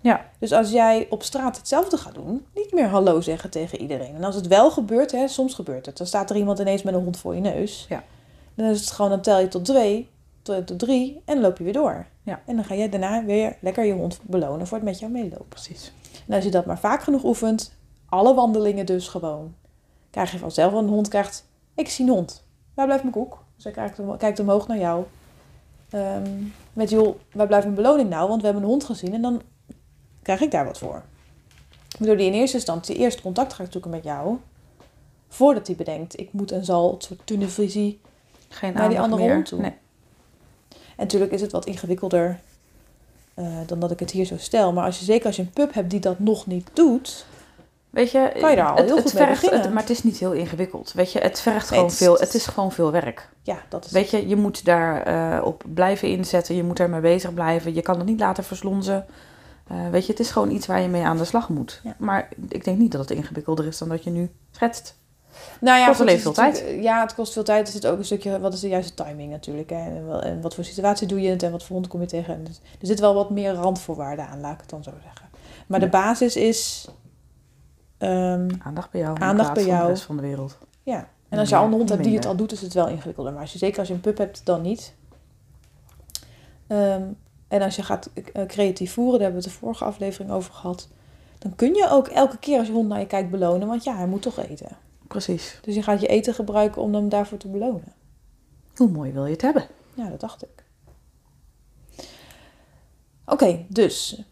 Ja. 0.00 0.30
Dus 0.38 0.52
als 0.52 0.70
jij 0.70 1.06
op 1.10 1.22
straat 1.22 1.56
hetzelfde 1.56 1.96
gaat 1.96 2.14
doen, 2.14 2.46
niet 2.54 2.72
meer 2.72 2.88
hallo 2.88 3.20
zeggen 3.20 3.50
tegen 3.50 3.80
iedereen. 3.80 4.14
En 4.14 4.24
als 4.24 4.34
het 4.34 4.46
wel 4.46 4.70
gebeurt, 4.70 5.12
hè, 5.12 5.28
soms 5.28 5.54
gebeurt 5.54 5.86
het, 5.86 5.96
dan 5.96 6.06
staat 6.06 6.30
er 6.30 6.36
iemand 6.36 6.58
ineens 6.58 6.82
met 6.82 6.94
een 6.94 7.02
hond 7.02 7.16
voor 7.16 7.34
je 7.34 7.40
neus. 7.40 7.86
Ja. 7.88 8.04
Dan 8.54 8.66
is 8.66 8.80
het 8.80 8.90
gewoon, 8.90 9.10
dan 9.10 9.20
tel 9.20 9.38
je 9.38 9.48
tot 9.48 9.64
twee, 9.64 10.10
tot, 10.44 10.66
tot 10.66 10.78
drie 10.78 11.22
en 11.24 11.40
loop 11.40 11.58
je 11.58 11.64
weer 11.64 11.72
door. 11.72 12.06
Ja. 12.22 12.42
En 12.46 12.54
dan 12.56 12.64
ga 12.64 12.74
jij 12.74 12.88
daarna 12.88 13.24
weer 13.24 13.56
lekker 13.60 13.84
je 13.84 13.92
hond 13.92 14.20
belonen 14.22 14.66
voor 14.66 14.76
het 14.76 14.86
met 14.86 14.98
jou 14.98 15.12
meelopen. 15.12 15.48
Precies. 15.48 15.92
En 16.28 16.34
als 16.34 16.44
je 16.44 16.50
dat 16.50 16.66
maar 16.66 16.78
vaak 16.78 17.02
genoeg 17.02 17.24
oefent, 17.24 17.74
alle 18.08 18.34
wandelingen 18.34 18.86
dus 18.86 19.08
gewoon, 19.08 19.54
krijg 20.10 20.32
je 20.32 20.38
vanzelf 20.38 20.72
een 20.72 20.88
hond 20.88 21.08
krijgt, 21.08 21.46
ik 21.74 21.88
zie 21.88 22.04
een 22.06 22.12
hond, 22.12 22.44
waar 22.74 22.84
blijft 22.86 23.02
mijn 23.04 23.14
koek? 23.14 23.44
Dus 23.54 23.64
hij 23.64 23.72
kijkt, 23.72 23.98
om- 23.98 24.16
kijkt 24.16 24.38
omhoog 24.38 24.66
naar 24.68 24.78
jou. 24.78 25.04
Ehm, 25.90 26.30
met 26.72 26.90
joh, 26.90 27.16
waar 27.32 27.46
blijft 27.46 27.64
mijn 27.64 27.76
beloning 27.76 28.08
nou? 28.10 28.28
Want 28.28 28.40
we 28.40 28.46
hebben 28.46 28.64
een 28.64 28.70
hond 28.70 28.84
gezien 28.84 29.14
en 29.14 29.22
dan 29.22 29.42
krijg 30.22 30.40
ik 30.40 30.50
daar 30.50 30.64
wat 30.64 30.78
voor. 30.78 31.02
Waardoor 31.98 32.16
die 32.16 32.26
in 32.26 32.32
eerste 32.32 32.56
instantie 32.56 32.96
eerst 32.96 33.20
contact 33.20 33.52
gaat 33.52 33.72
zoeken 33.72 33.90
met 33.90 34.04
jou, 34.04 34.36
voordat 35.28 35.66
hij 35.66 35.76
bedenkt, 35.76 36.20
ik 36.20 36.32
moet 36.32 36.52
en 36.52 36.64
zal 36.64 36.90
het 36.92 37.02
soort 37.02 37.20
tunnelvisie 37.26 38.00
Geen 38.48 38.72
Naar 38.74 38.88
die 38.88 39.00
andere 39.00 39.22
meer. 39.22 39.34
hond 39.34 39.46
toe. 39.46 39.60
Nee. 39.60 39.72
En 40.96 41.02
natuurlijk 41.02 41.32
is 41.32 41.40
het 41.40 41.52
wat 41.52 41.66
ingewikkelder 41.66 42.40
eh, 43.34 43.46
dan 43.66 43.78
dat 43.80 43.90
ik 43.90 44.00
het 44.00 44.10
hier 44.10 44.24
zo 44.24 44.36
stel. 44.38 44.72
Maar 44.72 44.84
als 44.84 44.98
je, 44.98 45.04
zeker 45.04 45.26
als 45.26 45.36
je 45.36 45.42
een 45.42 45.50
pup 45.50 45.74
hebt 45.74 45.90
die 45.90 46.00
dat 46.00 46.18
nog 46.18 46.46
niet 46.46 46.70
doet. 46.72 47.26
Weet 47.90 48.10
je, 48.10 48.30
Kan 48.40 48.50
je 48.50 48.56
daar 48.56 48.68
al 48.70 48.76
het, 48.76 48.84
heel 48.86 48.94
het 48.96 49.04
goed 49.04 49.14
mee 49.14 49.22
vergt, 49.24 49.40
beginnen. 49.40 49.64
het- 49.64 49.72
maar 49.74 49.82
het 49.82 49.90
is 49.90 50.02
niet 50.02 50.18
heel 50.18 50.32
ingewikkeld. 50.32 50.92
Weet 50.92 51.12
je, 51.12 51.18
het 51.18 51.40
vergt 51.40 51.68
gewoon 51.68 51.84
het 51.84 51.94
veel. 51.94 52.14
Het 52.16 52.34
is 52.34 52.46
gewoon 52.46 52.72
veel 52.72 52.90
werk. 52.90 53.28
Ja, 53.42 53.58
dat 53.68 53.84
is 53.84 53.90
Weet 53.90 54.10
je, 54.10 54.28
je 54.28 54.36
moet 54.36 54.64
daar 54.64 55.02
eh, 55.02 55.44
op 55.46 55.64
blijven 55.74 56.08
inzetten. 56.08 56.54
Je 56.56 56.62
moet 56.64 56.80
ermee 56.80 57.00
bezig 57.00 57.34
blijven. 57.34 57.74
Je 57.74 57.82
kan 57.82 57.96
het 57.98 58.06
niet 58.06 58.20
laten 58.20 58.44
verslonzen. 58.44 59.06
Eh, 59.68 59.76
weet 59.90 60.06
je, 60.06 60.10
het 60.12 60.20
is 60.20 60.30
gewoon 60.30 60.50
iets 60.50 60.66
waar 60.66 60.80
je 60.80 60.88
mee 60.88 61.02
aan 61.02 61.16
de 61.16 61.24
slag 61.24 61.48
moet. 61.48 61.80
Ja. 61.84 61.94
Maar 61.98 62.28
ik 62.48 62.64
denk 62.64 62.78
niet 62.78 62.92
dat 62.92 63.00
het 63.08 63.18
ingewikkelder 63.18 63.66
is 63.66 63.78
dan 63.78 63.88
dat 63.88 64.04
je 64.04 64.10
nu 64.10 64.30
schetst. 64.50 64.94
Nou 65.60 65.78
ja, 65.78 65.86
Kost 65.86 66.00
alleen 66.00 66.14
is 66.14 66.22
veel 66.22 66.32
natuurlijk- 66.32 66.82
Ja, 66.82 67.00
het 67.00 67.14
kost 67.14 67.32
veel 67.32 67.44
tijd. 67.44 67.66
Er 67.66 67.72
zit 67.72 67.86
ook 67.86 67.98
een 67.98 68.04
stukje, 68.04 68.40
wat 68.40 68.52
is 68.52 68.60
de 68.60 68.68
juiste 68.68 68.94
timing 69.04 69.30
natuurlijk. 69.30 69.70
Hè? 69.70 70.10
En, 70.20 70.40
wat 70.40 70.54
voor 70.54 70.64
situatie 70.64 71.06
doe 71.06 71.20
je 71.20 71.30
het 71.30 71.42
en 71.42 71.50
wat 71.50 71.62
voor 71.62 71.76
hond 71.76 71.88
kom 71.88 72.00
je 72.00 72.06
tegen. 72.06 72.34
En 72.34 72.44
dus, 72.44 72.60
er 72.80 72.86
zit 72.86 73.00
wel 73.00 73.14
wat 73.14 73.30
meer 73.30 73.52
randvoorwaarden 73.52 74.26
aan, 74.28 74.40
laat 74.40 74.52
ik 74.54 74.60
het 74.60 74.70
dan 74.70 74.82
zo 74.82 74.90
zeggen. 75.02 75.28
Maar 75.66 75.80
de 75.80 75.88
basis 75.88 76.36
is... 76.36 76.88
ehm, 77.98 78.48
Aandacht 78.58 78.90
bij 78.90 79.00
jou. 79.00 79.20
Aandacht 79.20 79.52
bij 79.54 79.62
van 79.62 79.72
jou. 79.72 79.84
de 79.86 79.92
rest 79.92 80.02
van 80.04 80.16
de 80.16 80.22
wereld. 80.22 80.58
ja, 80.82 81.08
en 81.28 81.38
als 81.38 81.48
je 81.48 81.56
al 81.56 81.64
een 81.64 81.72
hond 81.72 81.88
hebt 81.88 82.04
die 82.04 82.14
het 82.16 82.26
al 82.26 82.36
doet, 82.36 82.52
is 82.52 82.60
het 82.60 82.74
wel 82.74 82.88
ingewikkelder. 82.88 83.32
Maar 83.32 83.42
als 83.42 83.52
je, 83.52 83.58
zeker 83.58 83.78
als 83.78 83.88
je 83.88 83.94
een 83.94 84.00
pup 84.00 84.18
hebt, 84.18 84.40
dan 84.46 84.62
niet. 84.62 84.94
Ehm, 86.66 87.02
en 87.48 87.62
als 87.62 87.76
je 87.76 87.82
gaat 87.82 88.10
eh, 88.32 88.46
creatief 88.46 88.92
voeren, 88.92 89.12
daar 89.12 89.22
hebben 89.22 89.40
we 89.42 89.48
het 89.48 89.54
de 89.58 89.64
vorige 89.64 89.84
aflevering 89.84 90.30
over 90.30 90.52
gehad. 90.54 90.88
Dan 91.38 91.54
kun 91.54 91.74
je 91.74 91.88
ook 91.90 92.08
elke 92.08 92.38
keer 92.38 92.58
als 92.58 92.66
je 92.66 92.72
hond 92.72 92.88
naar 92.88 92.98
je 93.00 93.06
kijkt 93.06 93.30
belonen. 93.30 93.68
Want 93.68 93.84
ja, 93.84 93.96
hij 93.96 94.06
moet 94.06 94.22
toch 94.22 94.38
eten. 94.38 94.68
Precies. 95.08 95.58
Dus 95.62 95.74
je 95.74 95.82
gaat 95.82 96.00
je 96.00 96.06
eten 96.06 96.34
gebruiken 96.34 96.82
om 96.82 96.94
hem 96.94 97.08
daarvoor 97.08 97.38
te 97.38 97.48
belonen. 97.48 97.92
Hoe 98.76 98.88
mooi 98.88 99.12
wil 99.12 99.24
je 99.24 99.32
het 99.32 99.42
hebben? 99.42 99.66
Ja, 99.94 100.08
dat 100.08 100.20
dacht 100.20 100.42
ik. 100.42 100.64
Oké, 103.26 103.66
dus. 103.68 104.22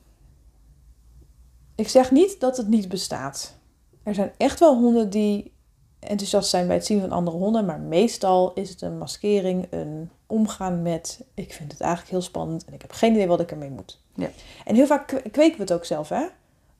Ik 1.75 1.89
zeg 1.89 2.11
niet 2.11 2.41
dat 2.41 2.57
het 2.57 2.69
niet 2.69 2.89
bestaat. 2.89 3.55
Er 4.03 4.15
zijn 4.15 4.33
echt 4.37 4.59
wel 4.59 4.79
honden 4.79 5.11
die 5.11 5.53
enthousiast 5.99 6.51
zijn 6.51 6.67
bij 6.67 6.77
het 6.77 6.87
zien 6.87 7.01
van 7.01 7.13
andere 7.13 7.37
honden. 7.37 7.65
Maar 7.65 7.81
meestal 7.81 8.53
is 8.53 8.71
het 8.71 8.83
een 8.83 8.99
maskering, 8.99 9.67
een 9.71 10.11
omgaan 10.27 10.83
met... 10.83 11.25
Ik 11.35 11.53
vind 11.53 11.73
het 11.73 11.81
eigenlijk 11.81 12.11
heel 12.11 12.23
spannend 12.23 12.65
en 12.65 12.73
ik 12.73 12.83
heb 12.83 12.93
geen 12.93 13.13
idee 13.13 13.27
wat 13.27 13.41
ik 13.41 13.51
ermee 13.51 13.71
moet. 13.71 14.01
Ja. 14.15 14.31
En 14.65 14.75
heel 14.75 14.87
vaak 14.87 15.07
kwe- 15.07 15.31
kweken 15.31 15.57
we 15.57 15.63
het 15.63 15.73
ook 15.73 15.85
zelf, 15.85 16.09
hè? 16.09 16.27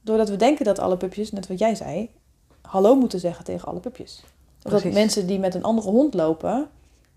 Doordat 0.01 0.29
we 0.29 0.37
denken 0.37 0.65
dat 0.65 0.79
alle 0.79 0.97
pupjes, 0.97 1.33
net 1.33 1.47
wat 1.47 1.59
jij 1.59 1.75
zei... 1.75 2.11
hallo 2.73 2.95
moeten 2.95 3.21
zeggen 3.21 3.45
tegen 3.45 3.69
alle 3.69 3.81
pupjes. 3.81 4.23
Of 4.63 4.73
dat 4.73 4.85
mensen 4.93 5.27
die 5.27 5.39
met 5.39 5.55
een 5.55 5.63
andere 5.63 5.91
hond 5.91 6.15
lopen... 6.15 6.69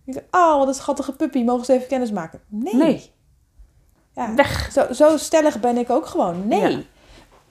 denken, 0.03 0.23
oh, 0.31 0.57
wat 0.57 0.67
een 0.67 0.73
schattige 0.73 1.11
puppy, 1.11 1.43
mogen 1.43 1.65
ze 1.65 1.73
even 1.73 1.87
kennis 1.87 2.11
maken? 2.11 2.41
Nee. 2.47 2.75
Nee. 2.75 3.11
Ja, 4.15 4.35
Weg. 4.35 4.71
zo, 4.71 4.93
zo 4.93 5.17
stellig 5.17 5.59
ben 5.59 5.77
ik 5.77 5.89
ook 5.89 6.05
gewoon. 6.05 6.47
Nee. 6.47 6.71
Ja. 6.71 6.81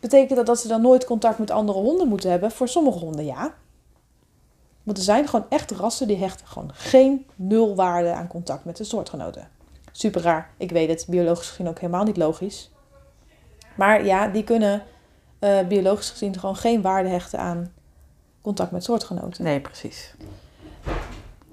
Betekent 0.01 0.37
dat 0.37 0.47
dat 0.47 0.59
ze 0.59 0.69
dan 0.69 0.81
nooit 0.83 1.05
contact 1.05 1.39
met 1.39 1.51
andere 1.51 1.79
honden 1.79 2.09
moeten 2.09 2.31
hebben? 2.31 2.51
Voor 2.51 2.69
sommige 2.69 2.99
honden 2.99 3.25
ja. 3.25 3.55
Want 4.83 4.99
er 4.99 5.05
zijn 5.05 5.29
gewoon 5.29 5.47
echt 5.49 5.71
rassen 5.71 6.07
die 6.07 6.17
hechten 6.17 6.47
gewoon 6.47 6.71
geen 6.73 7.27
nul 7.35 7.75
waarde 7.75 8.13
aan 8.13 8.27
contact 8.27 8.65
met 8.65 8.77
de 8.77 8.85
soortgenoten. 8.85 9.49
Super 9.93 10.23
raar. 10.23 10.51
Ik 10.57 10.71
weet 10.71 10.89
het, 10.89 11.07
biologisch 11.09 11.49
gezien 11.49 11.69
ook 11.69 11.79
helemaal 11.79 12.05
niet 12.05 12.17
logisch. 12.17 12.71
Maar 13.77 14.05
ja, 14.05 14.29
die 14.29 14.45
kunnen 14.45 14.83
eh, 15.39 15.67
biologisch 15.67 16.11
gezien 16.11 16.39
gewoon 16.39 16.57
geen 16.57 16.83
waarde 16.83 17.09
hechten 17.09 17.39
aan 17.39 17.74
contact 18.45 18.71
met 18.71 18.85
soortgenoten. 18.85 19.45
Nee, 19.45 19.61
precies. 19.61 20.15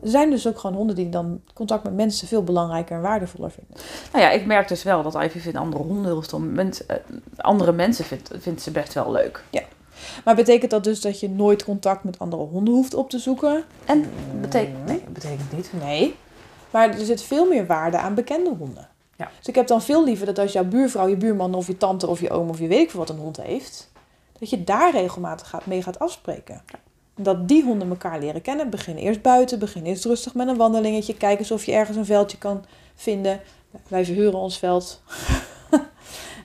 Er 0.02 0.10
zijn 0.10 0.30
dus 0.30 0.48
ook 0.48 0.60
gewoon 0.60 0.76
honden 0.76 0.96
die 0.96 1.10
dan 1.10 1.42
contact 1.54 1.84
met 1.84 1.94
mensen 1.94 2.28
veel 2.28 2.44
belangrijker 2.44 2.96
en 2.96 3.02
waardevoller 3.02 3.52
vinden. 3.52 3.78
Nou 4.12 4.24
ja, 4.24 4.32
ik 4.32 4.46
merk 4.46 4.68
dus 4.68 4.84
wel 4.84 5.04
dat 5.04 5.16
Ivy 5.24 5.40
vindt 5.40 5.58
andere 5.58 5.84
honden 5.84 6.06
heel 6.06 6.22
stom. 6.22 6.52
Mens, 6.52 6.86
eh, 6.86 6.96
andere 7.38 7.72
mensen 7.72 8.06
vindt, 8.06 8.30
vindt 8.40 8.62
ze 8.62 8.72
best 8.72 8.94
wel 8.94 9.12
leuk. 9.12 9.44
Maar 10.24 10.36
betekent 10.36 10.72
dat 10.72 10.84
dus 10.84 11.02
dat 11.02 11.20
je 11.20 11.30
nooit 11.30 11.64
contact 11.64 12.04
met 12.04 12.20
andere 12.20 12.42
honden 12.42 12.74
hoeft 12.74 12.94
op 12.94 13.10
te 13.10 13.20
zoeken? 13.20 13.64
En 13.86 14.06
betekent... 14.42 14.86
Nee, 14.86 15.02
dat 15.04 15.14
betekent 15.14 15.52
niet. 15.52 15.72
Nee. 15.84 16.16
Maar 16.70 16.90
er 16.90 17.06
zit 17.06 17.22
veel 17.22 17.48
meer 17.48 17.66
waarde 17.66 17.98
aan 17.98 18.14
bekende 18.14 18.50
honden. 18.50 18.90
Ja. 19.16 19.30
Dus 19.38 19.48
ik 19.48 19.56
heb 19.56 19.68
dan 19.68 19.82
veel 19.82 20.04
liever 20.04 20.26
dat 20.26 20.40
als 20.40 20.52
jouw 20.52 20.64
buurvrouw, 20.64 21.08
je 21.08 21.18
buurman 21.18 21.54
of 21.54 21.68
je 21.68 21.78
tante 21.78 22.08
of 22.08 22.22
je 22.22 22.30
oom 22.30 22.50
of 22.50 22.60
je 22.60 22.68
weet 22.68 22.82
ik 22.82 22.90
veel 22.90 23.00
wat 23.00 23.10
een 23.10 23.18
hond 23.18 23.42
heeft, 23.42 23.92
dat 24.42 24.50
je 24.50 24.64
daar 24.64 24.92
regelmatig 24.92 25.50
gaat, 25.50 25.66
mee 25.66 25.82
gaat 25.82 26.00
afspreken. 26.00 26.62
En 27.16 27.24
dat 27.24 27.48
die 27.48 27.64
honden 27.64 27.90
elkaar 27.90 28.20
leren 28.20 28.42
kennen. 28.42 28.70
Begin 28.70 28.96
eerst 28.96 29.22
buiten, 29.22 29.60
begin 29.60 29.84
eerst 29.84 30.06
rustig 30.06 30.34
met 30.34 30.48
een 30.48 30.58
wandelingetje. 30.58 31.18
Kijk 31.18 31.40
eens 31.40 31.52
of 31.52 31.66
je 31.66 31.72
ergens 31.72 31.98
een 31.98 32.06
veldje 32.06 32.38
kan 32.38 32.66
vinden. 32.96 33.42
Wij 33.88 34.06
verhuren 34.06 34.40
ons 34.40 34.58
veld. 34.58 35.02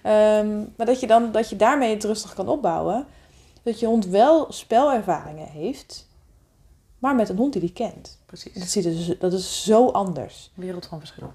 Ehm, 0.02 0.58
maar 0.76 0.86
dat 0.86 1.00
je, 1.00 1.06
dan, 1.06 1.32
dat 1.32 1.48
je 1.48 1.56
daarmee 1.56 1.94
het 1.94 2.04
rustig 2.04 2.34
kan 2.34 2.48
opbouwen. 2.48 3.06
Dat 3.62 3.80
je 3.80 3.86
hond 3.86 4.06
wel 4.06 4.52
spelervaringen 4.52 5.48
heeft, 5.48 6.06
maar 6.98 7.14
met 7.14 7.28
een 7.28 7.36
hond 7.36 7.52
die 7.52 7.60
die 7.60 7.72
kent. 7.72 8.02
Dat, 8.02 8.26
Precies. 8.26 8.72
ziet 8.72 8.84
er, 8.84 8.90
dus- 8.90 9.18
dat 9.18 9.32
is 9.32 9.64
zo 9.64 9.88
anders. 9.88 10.50
Wereld 10.54 10.86
van 10.86 10.98
verschil. 10.98 11.32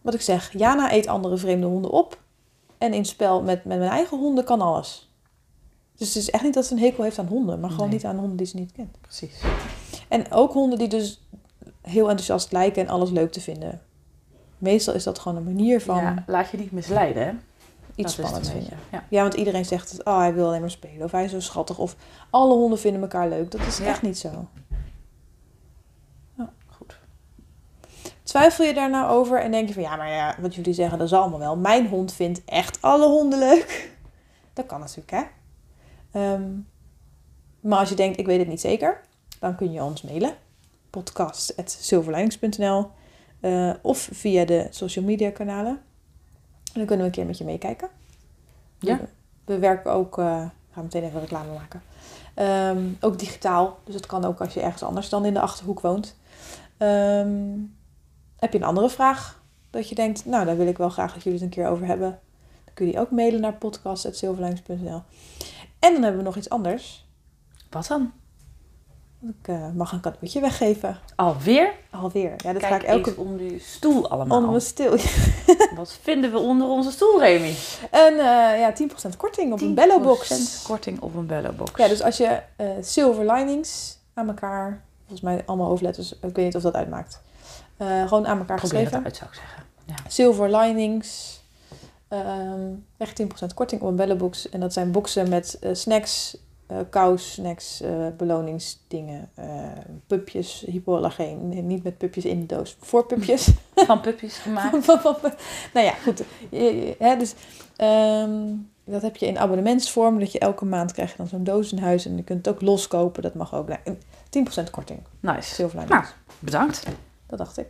Wat 0.00 0.14
ik 0.14 0.20
zeg, 0.20 0.52
Jana 0.52 0.92
eet 0.92 1.06
andere 1.06 1.36
vreemde 1.36 1.66
honden 1.66 1.90
op. 1.90 2.18
En 2.78 2.92
in 2.94 3.04
spel 3.04 3.42
met, 3.42 3.64
met 3.64 3.78
mijn 3.78 3.90
eigen 3.90 4.18
honden 4.18 4.44
kan 4.44 4.60
alles. 4.60 5.07
Dus 5.98 6.08
het 6.08 6.16
is 6.16 6.30
echt 6.30 6.42
niet 6.42 6.54
dat 6.54 6.66
ze 6.66 6.72
een 6.74 6.80
hekel 6.80 7.02
heeft 7.04 7.18
aan 7.18 7.26
honden, 7.26 7.60
maar 7.60 7.70
gewoon 7.70 7.86
Nee. 7.88 7.94
niet 7.96 8.04
aan 8.06 8.18
honden 8.18 8.36
die 8.36 8.46
ze 8.46 8.56
niet 8.56 8.72
kent. 8.72 9.00
Precies. 9.00 9.40
En 10.08 10.32
ook 10.32 10.52
honden 10.52 10.78
die 10.78 10.88
dus 10.88 11.22
heel 11.82 12.02
enthousiast 12.08 12.52
lijken 12.52 12.82
en 12.82 12.88
alles 12.88 13.10
leuk 13.10 13.32
te 13.32 13.40
vinden. 13.40 13.80
Meestal 14.58 14.94
is 14.94 15.04
dat 15.04 15.18
gewoon 15.18 15.38
een 15.38 15.44
manier 15.44 15.80
van 15.80 15.96
Ja, 15.96 16.24
laat 16.26 16.50
je 16.50 16.56
niet 16.56 16.72
misleiden, 16.72 17.26
hè? 17.26 17.32
iets 17.94 18.16
Dat 18.16 18.32
een 18.36 18.44
vinden. 18.44 18.78
Ja. 18.92 19.04
Ja, 19.10 19.22
want 19.22 19.34
iedereen 19.34 19.64
zegt 19.64 20.04
oh, 20.04 20.18
hij 20.18 20.34
wil 20.34 20.46
alleen 20.46 20.60
maar 20.60 20.70
spelen. 20.70 21.04
Of 21.04 21.12
hij 21.12 21.24
is 21.24 21.30
zo 21.30 21.40
schattig. 21.40 21.78
Of 21.78 21.96
alle 22.30 22.54
honden 22.54 22.78
vinden 22.78 23.02
elkaar 23.02 23.28
leuk. 23.28 23.50
Dat 23.50 23.60
is 23.66 23.78
Ja. 23.78 23.84
echt 23.84 24.02
niet 24.02 24.18
zo. 24.18 24.48
Goed. 26.66 26.98
Twijfel 28.22 28.64
je 28.64 28.74
daar 28.74 28.90
nou 28.90 29.10
over 29.10 29.40
en 29.42 29.50
denk 29.50 29.68
je 29.68 29.74
van 29.74 29.82
ja, 29.82 29.96
maar 29.96 30.10
ja, 30.10 30.36
wat 30.40 30.54
jullie 30.54 30.72
zeggen, 30.74 30.98
dat 30.98 31.06
is 31.06 31.12
allemaal 31.12 31.38
wel. 31.38 31.56
Mijn 31.56 31.86
hond 31.88 32.12
vindt 32.12 32.44
echt 32.44 32.82
alle 32.82 33.06
honden 33.06 33.38
leuk. 33.38 33.90
Dat 34.52 34.66
kan 34.66 34.80
natuurlijk, 34.80 35.10
hè? 35.10 35.22
Ehm, 36.12 36.50
maar 37.60 37.78
als 37.78 37.88
je 37.88 37.94
denkt, 37.94 38.18
ik 38.18 38.26
weet 38.26 38.38
het 38.38 38.48
niet 38.48 38.60
zeker, 38.60 39.00
dan 39.38 39.56
kun 39.56 39.72
je 39.72 39.82
ons 39.82 40.02
mailen. 40.02 40.34
podcast.silverlinings.nl 40.90 42.90
eh, 43.40 43.74
Of 43.82 44.08
via 44.12 44.44
de 44.44 44.66
social 44.70 45.04
media 45.04 45.30
kanalen. 45.30 45.80
En 46.72 46.74
dan 46.74 46.86
kunnen 46.86 46.98
we 46.98 47.04
een 47.04 47.10
keer 47.10 47.26
met 47.26 47.38
je 47.38 47.44
meekijken. 47.44 47.88
Ja. 48.78 48.96
We, 48.96 49.08
we 49.44 49.58
werken 49.58 49.92
ook, 49.92 50.18
eh 50.18 50.46
ga 50.78 50.84
meteen 50.84 51.04
even 51.04 51.20
reclame 51.20 51.52
maken. 51.52 51.82
Ehm, 52.34 52.84
ook 53.00 53.18
digitaal. 53.18 53.78
Dus 53.84 53.94
het 53.94 54.06
kan 54.06 54.24
ook 54.24 54.40
als 54.40 54.54
je 54.54 54.60
ergens 54.60 54.82
anders 54.82 55.08
dan 55.08 55.24
in 55.24 55.34
de 55.34 55.40
Achterhoek 55.40 55.80
woont. 55.80 56.16
Ehm, 56.76 57.56
heb 58.36 58.52
je 58.52 58.58
een 58.58 58.64
andere 58.64 58.90
vraag 58.90 59.42
dat 59.70 59.88
je 59.88 59.94
denkt, 59.94 60.24
nou, 60.24 60.44
daar 60.44 60.56
wil 60.56 60.66
ik 60.66 60.78
wel 60.78 60.88
graag 60.88 61.14
dat 61.14 61.22
jullie 61.22 61.38
het 61.38 61.48
een 61.48 61.62
keer 61.62 61.70
over 61.70 61.86
hebben. 61.86 62.18
Dan 62.64 62.74
kun 62.74 62.86
je 62.86 62.92
die 62.92 63.00
ook 63.00 63.10
mailen 63.10 63.40
naar 63.40 63.54
podcast.silverlijns.nl. 63.54 65.02
En 65.78 65.92
dan 65.92 66.02
hebben 66.02 66.20
we 66.20 66.26
nog 66.26 66.36
iets 66.36 66.48
anders. 66.50 67.06
Wat 67.70 67.86
dan? 67.86 68.12
Ik 69.22 69.48
eh, 69.48 69.70
mag 69.74 69.92
een 69.92 70.00
cadeautje 70.00 70.40
weggeven. 70.40 70.98
Alweer? 71.16 71.72
Alweer. 71.90 72.34
Ja, 72.36 72.52
dat 72.52 72.62
Kijk 72.62 72.64
ga 72.72 72.76
ik 72.76 72.82
elke 72.82 73.16
onder 73.16 73.38
die 73.38 73.60
stoel 73.60 74.10
allemaal. 74.10 74.36
onder 74.36 74.50
mijn 74.50 74.62
stil. 74.62 74.90
Wat 75.76 75.98
vinden 76.02 76.32
we 76.32 76.38
onder 76.38 76.68
onze 76.68 76.90
stoel, 76.90 77.20
Remy? 77.20 77.54
En 77.90 78.12
eh, 78.18 78.58
ja, 78.60 78.72
10% 79.12 79.16
korting 79.16 79.52
op 79.52 79.60
een 79.60 79.74
Bello 79.74 80.00
box. 80.00 80.62
korting 80.62 81.00
op 81.00 81.14
een 81.14 81.26
Bello 81.26 81.52
box. 81.52 81.70
Ja, 81.76 81.88
dus 81.88 82.02
als 82.02 82.16
je 82.16 82.40
eh, 82.56 82.70
silver 82.80 83.32
linings 83.32 83.98
aan 84.14 84.28
elkaar, 84.28 84.84
volgens 85.00 85.20
mij 85.20 85.42
allemaal 85.46 85.66
hoofdletters, 85.66 86.12
ik 86.12 86.18
weet 86.20 86.36
niet 86.44 86.56
of 86.56 86.62
dat 86.62 86.74
uitmaakt. 86.74 87.20
Gewoon 87.78 88.26
aan 88.26 88.38
elkaar 88.38 88.56
Probeer 88.58 88.78
geschreven. 88.78 89.04
uit, 89.04 89.16
zou 89.16 89.30
ik 89.30 89.36
zeggen. 89.36 89.64
Silver 90.08 90.56
linings. 90.56 91.37
Ehm 92.08 92.70
echt 92.96 93.22
10% 93.22 93.26
korting 93.54 93.80
op 93.82 93.88
een 93.88 93.96
bellenbox. 93.96 94.48
En 94.48 94.60
dat 94.60 94.72
zijn 94.72 94.90
boxen 94.92 95.28
met 95.28 95.58
eh, 95.60 95.74
snacks, 95.74 96.36
kous, 96.90 97.32
snacks, 97.32 97.80
eh, 97.80 98.06
beloningsdingen, 98.16 99.30
pupjes, 100.06 100.64
hypoallergeen. 100.66 101.48
Nee, 101.48 101.62
niet 101.62 101.82
met 101.82 101.98
pupjes 101.98 102.24
in 102.24 102.40
de 102.40 102.46
doos. 102.56 102.76
Voor 102.80 103.06
pupjes. 103.06 103.48
Van 103.86 104.00
puppies 104.00 104.36
gemaakt. 104.38 104.86
nou 105.74 105.86
ja, 105.86 105.92
goed. 105.92 106.22
Je- 106.50 106.58
je- 106.60 106.96
Hè, 106.98 107.16
dus 107.16 107.34
ehm, 107.76 108.54
dat 108.84 109.02
heb 109.02 109.16
je 109.16 109.26
in 109.26 109.38
abonnementsvorm. 109.38 110.18
Dat 110.18 110.32
je 110.32 110.38
elke 110.38 110.64
maand 110.64 110.92
krijg 110.92 111.10
je 111.10 111.16
dan 111.16 111.26
zo'n 111.26 111.44
doos 111.44 111.72
in 111.72 111.78
huis. 111.78 112.06
En 112.06 112.16
je 112.16 112.22
kunt 112.22 112.46
het 112.46 112.54
ook 112.54 112.62
loskopen. 112.62 113.22
Dat 113.22 113.34
mag 113.34 113.54
ook. 113.54 113.68
Nou, 113.68 113.80
10% 114.30 114.70
korting. 114.70 115.00
Nice. 115.20 115.54
Silver 115.54 115.78
linings. 115.78 116.02
Nou. 116.08 116.14
Bedankt. 116.38 116.82
Dat 117.26 117.38
dacht 117.38 117.58
ik. 117.58 117.66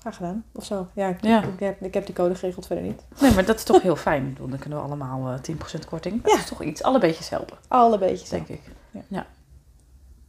Graag 0.00 0.16
gedaan. 0.16 0.44
Of 0.52 0.64
zo. 0.64 0.86
Ja, 0.94 1.08
ik, 1.08 1.22
Ja. 1.24 1.42
Ik, 1.42 1.60
heb, 1.60 1.82
ik 1.82 1.94
heb 1.94 2.06
die 2.06 2.14
code 2.14 2.34
geregeld 2.34 2.66
verder 2.66 2.84
niet. 2.84 3.02
Nee, 3.20 3.32
maar 3.34 3.44
dat 3.44 3.56
is 3.56 3.64
toch 3.64 3.82
heel 3.82 3.96
fijn. 3.96 4.36
Dan 4.38 4.58
kunnen 4.58 4.78
we 4.78 4.84
allemaal 4.84 5.32
eh 5.32 5.38
10% 5.78 5.84
korting. 5.88 6.22
Dat 6.22 6.32
Ja. 6.32 6.38
is 6.38 6.46
toch 6.46 6.62
iets. 6.62 6.82
Alle 6.82 6.98
beetjes 6.98 7.28
helpen, 7.28 7.56
Alle 7.68 7.98
beetjes. 7.98 8.28
denk 8.28 8.48
ik. 8.48 8.60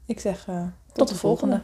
Ik 0.06 0.20
zeg 0.20 0.48
eh, 0.48 0.56
tot, 0.56 0.68
Tot 0.94 1.08
de 1.08 1.14
de 1.14 1.20
volgende. 1.20 1.56
volgende. 1.56 1.62